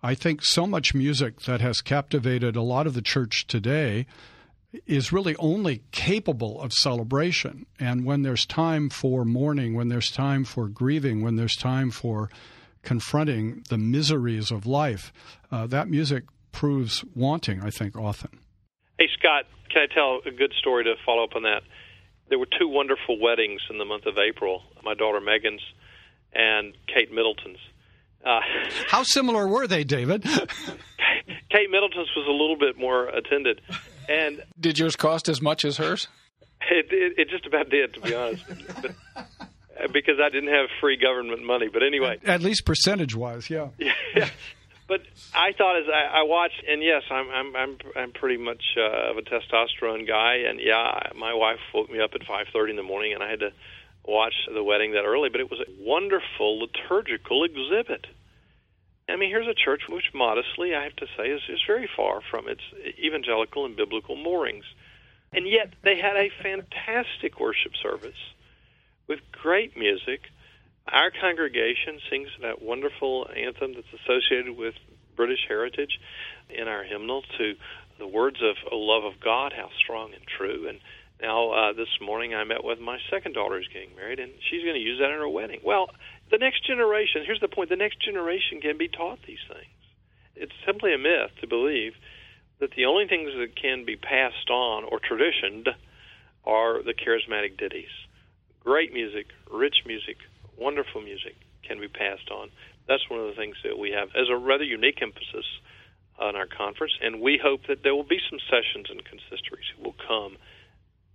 I 0.00 0.14
think 0.14 0.44
so 0.44 0.64
much 0.64 0.94
music 0.94 1.40
that 1.40 1.60
has 1.60 1.80
captivated 1.80 2.54
a 2.54 2.62
lot 2.62 2.86
of 2.86 2.94
the 2.94 3.02
church 3.02 3.48
today 3.48 4.06
is 4.86 5.12
really 5.12 5.34
only 5.40 5.82
capable 5.90 6.60
of 6.60 6.72
celebration. 6.72 7.66
And 7.80 8.04
when 8.04 8.22
there's 8.22 8.46
time 8.46 8.90
for 8.90 9.24
mourning, 9.24 9.74
when 9.74 9.88
there's 9.88 10.08
time 10.08 10.44
for 10.44 10.68
grieving, 10.68 11.20
when 11.20 11.34
there's 11.34 11.56
time 11.56 11.90
for 11.90 12.30
confronting 12.82 13.64
the 13.70 13.78
miseries 13.78 14.52
of 14.52 14.64
life, 14.64 15.12
uh, 15.50 15.66
that 15.66 15.88
music 15.88 16.22
proves 16.52 17.04
wanting, 17.16 17.60
I 17.60 17.70
think, 17.70 17.96
often. 17.96 18.38
Hey, 19.00 19.08
Scott, 19.18 19.46
can 19.68 19.82
I 19.82 19.92
tell 19.92 20.20
a 20.24 20.30
good 20.30 20.52
story 20.60 20.84
to 20.84 20.94
follow 21.04 21.24
up 21.24 21.34
on 21.34 21.42
that? 21.42 21.62
There 22.28 22.38
were 22.38 22.46
two 22.56 22.68
wonderful 22.68 23.18
weddings 23.20 23.62
in 23.68 23.78
the 23.78 23.84
month 23.84 24.06
of 24.06 24.14
April 24.16 24.62
my 24.84 24.94
daughter 24.94 25.20
Megan's 25.20 25.62
and 26.34 26.74
Kate 26.86 27.12
Middleton's. 27.12 27.58
Uh, 28.24 28.40
How 28.88 29.02
similar 29.02 29.46
were 29.46 29.66
they, 29.66 29.84
David? 29.84 30.22
Kate 31.50 31.70
Middleton's 31.70 32.10
was 32.16 32.26
a 32.26 32.32
little 32.32 32.56
bit 32.58 32.78
more 32.78 33.08
attended. 33.08 33.60
And 34.08 34.42
did 34.58 34.78
yours 34.78 34.96
cost 34.96 35.28
as 35.28 35.40
much 35.40 35.64
as 35.64 35.76
hers? 35.76 36.08
It, 36.70 36.86
it, 36.90 37.18
it 37.18 37.30
just 37.30 37.46
about 37.46 37.70
did, 37.70 37.94
to 37.94 38.00
be 38.00 38.14
honest. 38.14 38.44
But, 38.82 38.94
uh, 39.16 39.88
because 39.92 40.16
I 40.22 40.30
didn't 40.30 40.52
have 40.52 40.66
free 40.80 40.96
government 40.96 41.44
money. 41.44 41.68
But 41.72 41.82
anyway, 41.82 42.18
at 42.24 42.42
least 42.42 42.64
percentage 42.64 43.14
wise, 43.14 43.50
yeah. 43.50 43.68
yeah. 43.78 44.28
But 44.86 45.00
I 45.34 45.52
thought 45.56 45.78
as 45.78 45.88
I, 45.88 46.20
I 46.20 46.22
watched, 46.24 46.62
and 46.68 46.82
yes, 46.82 47.02
I'm 47.10 47.30
I'm 47.30 47.56
I'm 47.56 47.78
I'm 47.96 48.12
pretty 48.12 48.36
much 48.36 48.62
uh, 48.76 49.10
of 49.10 49.16
a 49.16 49.22
testosterone 49.22 50.06
guy, 50.06 50.48
and 50.48 50.60
yeah, 50.60 51.10
my 51.16 51.32
wife 51.34 51.58
woke 51.72 51.90
me 51.90 52.00
up 52.00 52.10
at 52.14 52.20
5:30 52.22 52.70
in 52.70 52.76
the 52.76 52.82
morning, 52.82 53.14
and 53.14 53.22
I 53.22 53.30
had 53.30 53.40
to 53.40 53.50
watch 54.06 54.34
the 54.52 54.62
wedding 54.62 54.92
that 54.92 55.04
early. 55.04 55.28
But 55.28 55.40
it 55.40 55.50
was 55.50 55.60
a 55.60 55.82
wonderful 55.82 56.60
liturgical 56.60 57.44
exhibit. 57.44 58.06
I 59.08 59.16
mean, 59.16 59.28
here's 59.28 59.48
a 59.48 59.54
church 59.54 59.82
which, 59.88 60.14
modestly, 60.14 60.74
I 60.74 60.84
have 60.84 60.96
to 60.96 61.06
say, 61.16 61.28
is, 61.28 61.42
is 61.48 61.60
very 61.66 61.88
far 61.94 62.20
from 62.30 62.48
its 62.48 62.62
evangelical 62.98 63.66
and 63.66 63.76
biblical 63.76 64.16
moorings. 64.16 64.64
And 65.32 65.46
yet, 65.46 65.74
they 65.82 65.96
had 65.96 66.16
a 66.16 66.30
fantastic 66.42 67.38
worship 67.38 67.72
service 67.82 68.16
with 69.06 69.20
great 69.32 69.76
music. 69.76 70.22
Our 70.88 71.10
congregation 71.10 72.00
sings 72.08 72.28
that 72.40 72.62
wonderful 72.62 73.28
anthem 73.36 73.74
that's 73.74 74.02
associated 74.02 74.56
with 74.56 74.74
British 75.16 75.44
heritage 75.48 76.00
in 76.48 76.68
our 76.68 76.84
hymnal 76.84 77.22
to 77.38 77.54
the 77.98 78.06
words 78.06 78.38
of 78.42 78.56
a 78.72 78.74
love 78.74 79.04
of 79.04 79.20
God, 79.20 79.52
how 79.54 79.70
strong 79.78 80.12
and 80.14 80.24
true. 80.26 80.68
And 80.68 80.80
now, 81.24 81.52
uh, 81.52 81.72
this 81.72 81.88
morning, 82.02 82.34
I 82.34 82.44
met 82.44 82.62
with 82.62 82.78
my 82.80 82.98
second 83.08 83.32
daughter 83.32 83.56
who's 83.56 83.68
getting 83.72 83.96
married, 83.96 84.20
and 84.20 84.30
she's 84.50 84.62
going 84.62 84.76
to 84.76 84.80
use 84.80 85.00
that 85.00 85.08
in 85.08 85.16
her 85.16 85.28
wedding. 85.28 85.60
Well, 85.64 85.88
the 86.30 86.36
next 86.36 86.66
generation, 86.66 87.24
here's 87.24 87.40
the 87.40 87.48
point 87.48 87.70
the 87.70 87.80
next 87.80 87.96
generation 88.04 88.60
can 88.60 88.76
be 88.76 88.88
taught 88.88 89.20
these 89.26 89.40
things. 89.48 89.72
It's 90.36 90.52
simply 90.66 90.92
a 90.92 90.98
myth 90.98 91.32
to 91.40 91.46
believe 91.48 91.94
that 92.60 92.76
the 92.76 92.84
only 92.84 93.08
things 93.08 93.32
that 93.40 93.56
can 93.56 93.86
be 93.86 93.96
passed 93.96 94.50
on 94.50 94.84
or 94.84 95.00
traditioned 95.00 95.70
are 96.44 96.82
the 96.82 96.92
charismatic 96.92 97.56
ditties. 97.56 97.94
Great 98.60 98.92
music, 98.92 99.28
rich 99.50 99.80
music, 99.86 100.18
wonderful 100.58 101.00
music 101.00 101.36
can 101.66 101.80
be 101.80 101.88
passed 101.88 102.30
on. 102.30 102.50
That's 102.86 103.08
one 103.08 103.20
of 103.20 103.28
the 103.28 103.40
things 103.40 103.56
that 103.64 103.78
we 103.78 103.92
have 103.96 104.08
as 104.12 104.28
a 104.28 104.36
rather 104.36 104.64
unique 104.64 105.00
emphasis 105.00 105.48
on 106.20 106.36
our 106.36 106.46
conference, 106.46 106.92
and 107.00 107.22
we 107.22 107.40
hope 107.42 107.62
that 107.68 107.82
there 107.82 107.94
will 107.94 108.04
be 108.04 108.20
some 108.28 108.38
sessions 108.52 108.92
and 108.92 109.00
consistories 109.08 109.72
who 109.74 109.84
will 109.84 109.96
come 110.06 110.36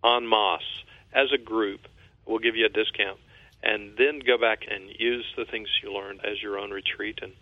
en 0.03 0.27
masse 0.27 0.83
as 1.13 1.27
a 1.33 1.37
group. 1.37 1.81
We'll 2.25 2.39
give 2.39 2.55
you 2.55 2.65
a 2.65 2.69
discount 2.69 3.19
and 3.63 3.97
then 3.97 4.19
go 4.25 4.37
back 4.37 4.59
and 4.69 4.89
use 4.97 5.25
the 5.37 5.45
things 5.45 5.67
you 5.83 5.93
learned 5.93 6.21
as 6.23 6.41
your 6.41 6.57
own 6.57 6.71
retreat 6.71 7.19
and 7.21 7.33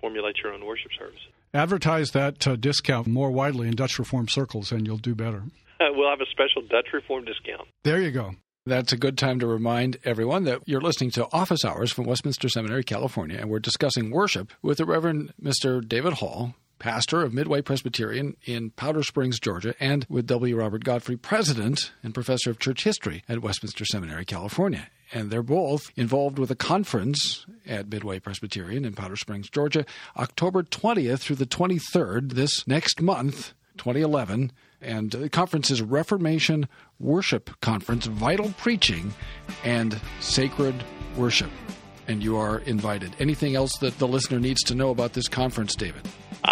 formulate 0.00 0.36
your 0.42 0.52
own 0.52 0.64
worship 0.64 0.90
service. 0.98 1.20
Advertise 1.54 2.10
that 2.10 2.46
uh, 2.46 2.56
discount 2.56 3.06
more 3.06 3.30
widely 3.30 3.68
in 3.68 3.74
Dutch 3.74 3.98
Reform 3.98 4.28
circles, 4.28 4.72
and 4.72 4.86
you'll 4.86 4.98
do 4.98 5.14
better. 5.14 5.44
we'll 5.80 6.10
have 6.10 6.20
a 6.20 6.30
special 6.30 6.62
Dutch 6.62 6.88
Reform 6.92 7.24
discount. 7.24 7.68
There 7.84 8.00
you 8.00 8.10
go. 8.10 8.34
That's 8.66 8.92
a 8.92 8.96
good 8.96 9.18
time 9.18 9.40
to 9.40 9.46
remind 9.46 9.98
everyone 10.04 10.44
that 10.44 10.62
you're 10.64 10.80
listening 10.80 11.10
to 11.12 11.28
Office 11.32 11.64
Hours 11.66 11.92
from 11.92 12.04
Westminster 12.04 12.48
Seminary, 12.48 12.82
California, 12.82 13.38
and 13.38 13.50
we're 13.50 13.58
discussing 13.58 14.10
worship 14.10 14.52
with 14.62 14.78
the 14.78 14.86
Reverend 14.86 15.34
Mr. 15.40 15.86
David 15.86 16.14
Hall, 16.14 16.54
pastor 16.78 17.22
of 17.22 17.32
Midway 17.32 17.62
Presbyterian 17.62 18.36
in 18.44 18.70
Powder 18.70 19.02
Springs, 19.02 19.38
Georgia, 19.38 19.74
and 19.80 20.06
with 20.08 20.26
W. 20.26 20.56
Robert 20.56 20.84
Godfrey, 20.84 21.16
president 21.16 21.92
and 22.02 22.14
professor 22.14 22.50
of 22.50 22.58
church 22.58 22.84
history 22.84 23.22
at 23.28 23.42
Westminster 23.42 23.84
Seminary, 23.84 24.24
California 24.24 24.88
and 25.14 25.30
they're 25.30 25.42
both 25.42 25.90
involved 25.96 26.38
with 26.38 26.50
a 26.50 26.56
conference 26.56 27.46
at 27.66 27.88
Midway 27.88 28.18
Presbyterian 28.18 28.84
in 28.84 28.94
Powder 28.94 29.16
Springs, 29.16 29.48
Georgia, 29.48 29.86
October 30.16 30.62
20th 30.62 31.20
through 31.20 31.36
the 31.36 31.46
23rd, 31.46 32.32
this 32.32 32.66
next 32.66 33.00
month, 33.00 33.54
2011. 33.78 34.52
And 34.80 35.12
the 35.12 35.30
conference 35.30 35.70
is 35.70 35.80
Reformation 35.80 36.68
Worship 36.98 37.50
Conference, 37.60 38.06
Vital 38.06 38.52
Preaching 38.58 39.14
and 39.62 39.98
Sacred 40.20 40.74
Worship. 41.16 41.50
And 42.06 42.22
you 42.22 42.36
are 42.36 42.58
invited. 42.58 43.16
Anything 43.18 43.54
else 43.54 43.78
that 43.78 43.98
the 43.98 44.08
listener 44.08 44.38
needs 44.38 44.62
to 44.64 44.74
know 44.74 44.90
about 44.90 45.14
this 45.14 45.28
conference, 45.28 45.74
David? 45.74 46.06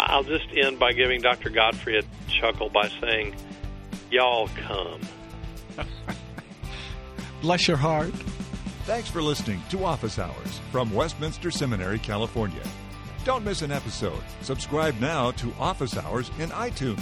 I'll 0.07 0.23
just 0.23 0.47
end 0.53 0.79
by 0.79 0.93
giving 0.93 1.21
Dr. 1.21 1.49
Godfrey 1.49 1.97
a 1.99 2.03
chuckle 2.27 2.69
by 2.69 2.89
saying, 3.01 3.35
Y'all 4.11 4.49
come. 4.67 5.01
Bless 7.41 7.67
your 7.67 7.77
heart. 7.77 8.13
Thanks 8.85 9.09
for 9.09 9.21
listening 9.21 9.61
to 9.69 9.85
Office 9.85 10.19
Hours 10.19 10.59
from 10.71 10.93
Westminster 10.93 11.49
Seminary, 11.51 11.99
California. 11.99 12.61
Don't 13.23 13.45
miss 13.45 13.61
an 13.61 13.71
episode. 13.71 14.21
Subscribe 14.41 14.99
now 14.99 15.31
to 15.31 15.53
Office 15.57 15.97
Hours 15.97 16.29
in 16.39 16.49
iTunes. 16.49 16.99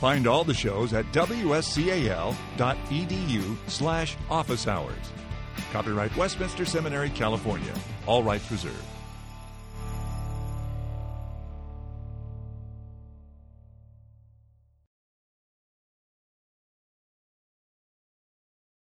Find 0.00 0.26
all 0.26 0.44
the 0.44 0.54
shows 0.54 0.92
at 0.92 1.04
wscal.edu 1.12 2.36
slash 3.66 4.16
office 4.30 4.68
hours. 4.68 5.12
Copyright 5.72 6.16
Westminster 6.16 6.64
Seminary, 6.64 7.10
California. 7.10 7.74
All 8.06 8.22
rights 8.22 8.50
reserved. 8.50 8.84